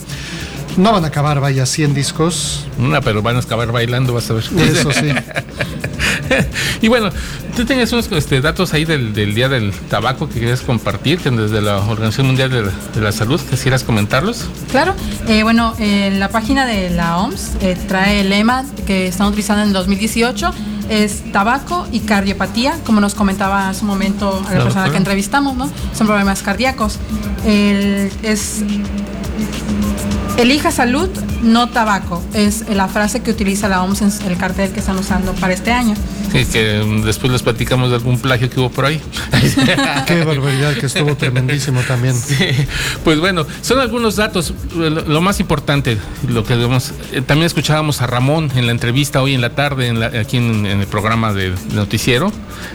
[0.78, 2.66] no van a acabar, vaya, 100 discos.
[2.78, 4.44] Una, pero van a acabar bailando, vas a ver.
[4.44, 5.08] Eso sí.
[6.82, 7.10] y bueno,
[7.54, 11.30] tú tienes unos este, datos ahí del, del Día del Tabaco que quieres compartir, que
[11.30, 14.46] desde la Organización Mundial de la, de la Salud, quisieras comentarlos.
[14.70, 14.94] Claro,
[15.28, 19.62] eh, bueno, eh, la página de la OMS eh, trae el lema que están utilizando
[19.62, 20.52] en 2018,
[20.88, 24.92] es tabaco y cardiopatía, como nos comentaba hace un momento a la Claro, persona claro.
[24.92, 25.68] que entrevistamos, ¿no?
[25.94, 26.98] Son problemas cardíacos.
[27.44, 28.62] El- es
[30.38, 31.08] Elija salud,
[31.42, 32.22] no tabaco.
[32.34, 35.72] Es la frase que utiliza la OMS en el cartel que están usando para este
[35.72, 35.94] año.
[36.30, 39.00] Que, que, mm, después les platicamos de algún plagio que hubo por ahí.
[40.06, 42.14] Qué barbaridad, que estuvo tremendísimo también.
[43.02, 44.52] Pues bueno, son algunos datos.
[44.74, 45.96] Lo, más importante,
[46.28, 49.86] lo que vemos, eh, también escuchábamos a Ramón en la entrevista hoy en la tarde,
[49.88, 52.30] en la- aquí en, en el programa de, de noticiero,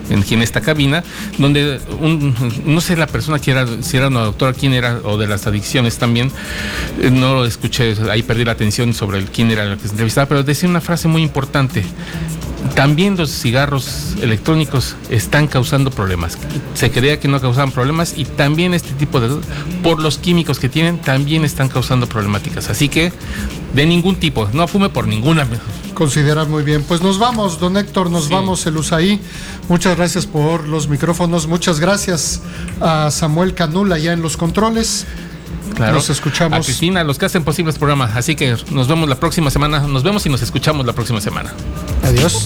[0.09, 1.03] en, aquí en esta cabina,
[1.37, 2.33] donde un,
[2.65, 5.45] no sé la persona que era, si era una doctora, quién era, o de las
[5.45, 6.31] adicciones también,
[6.99, 9.91] eh, no lo escuché, ahí perdí la atención sobre el, quién era el que se
[9.91, 11.83] entrevistaba, pero decía una frase muy importante.
[12.75, 16.37] También los cigarros electrónicos están causando problemas.
[16.73, 19.41] Se creía que no causaban problemas y también este tipo de...
[19.83, 22.69] Por los químicos que tienen, también están causando problemáticas.
[22.69, 23.11] Así que
[23.73, 25.47] de ningún tipo, no fume por ninguna.
[25.93, 26.83] Considerar muy bien.
[26.83, 29.19] Pues nos vamos, don Héctor, nos vamos, el USAID.
[29.67, 31.47] Muchas gracias por los micrófonos.
[31.47, 32.41] Muchas gracias
[32.79, 35.05] a Samuel Canula ya en los controles.
[35.75, 35.93] Claro.
[35.93, 36.59] Nos escuchamos.
[36.59, 38.11] A Cristina, los que hacen posible este programa.
[38.15, 39.79] Así que nos vemos la próxima semana.
[39.81, 41.53] Nos vemos y nos escuchamos la próxima semana.
[42.03, 42.45] Adiós.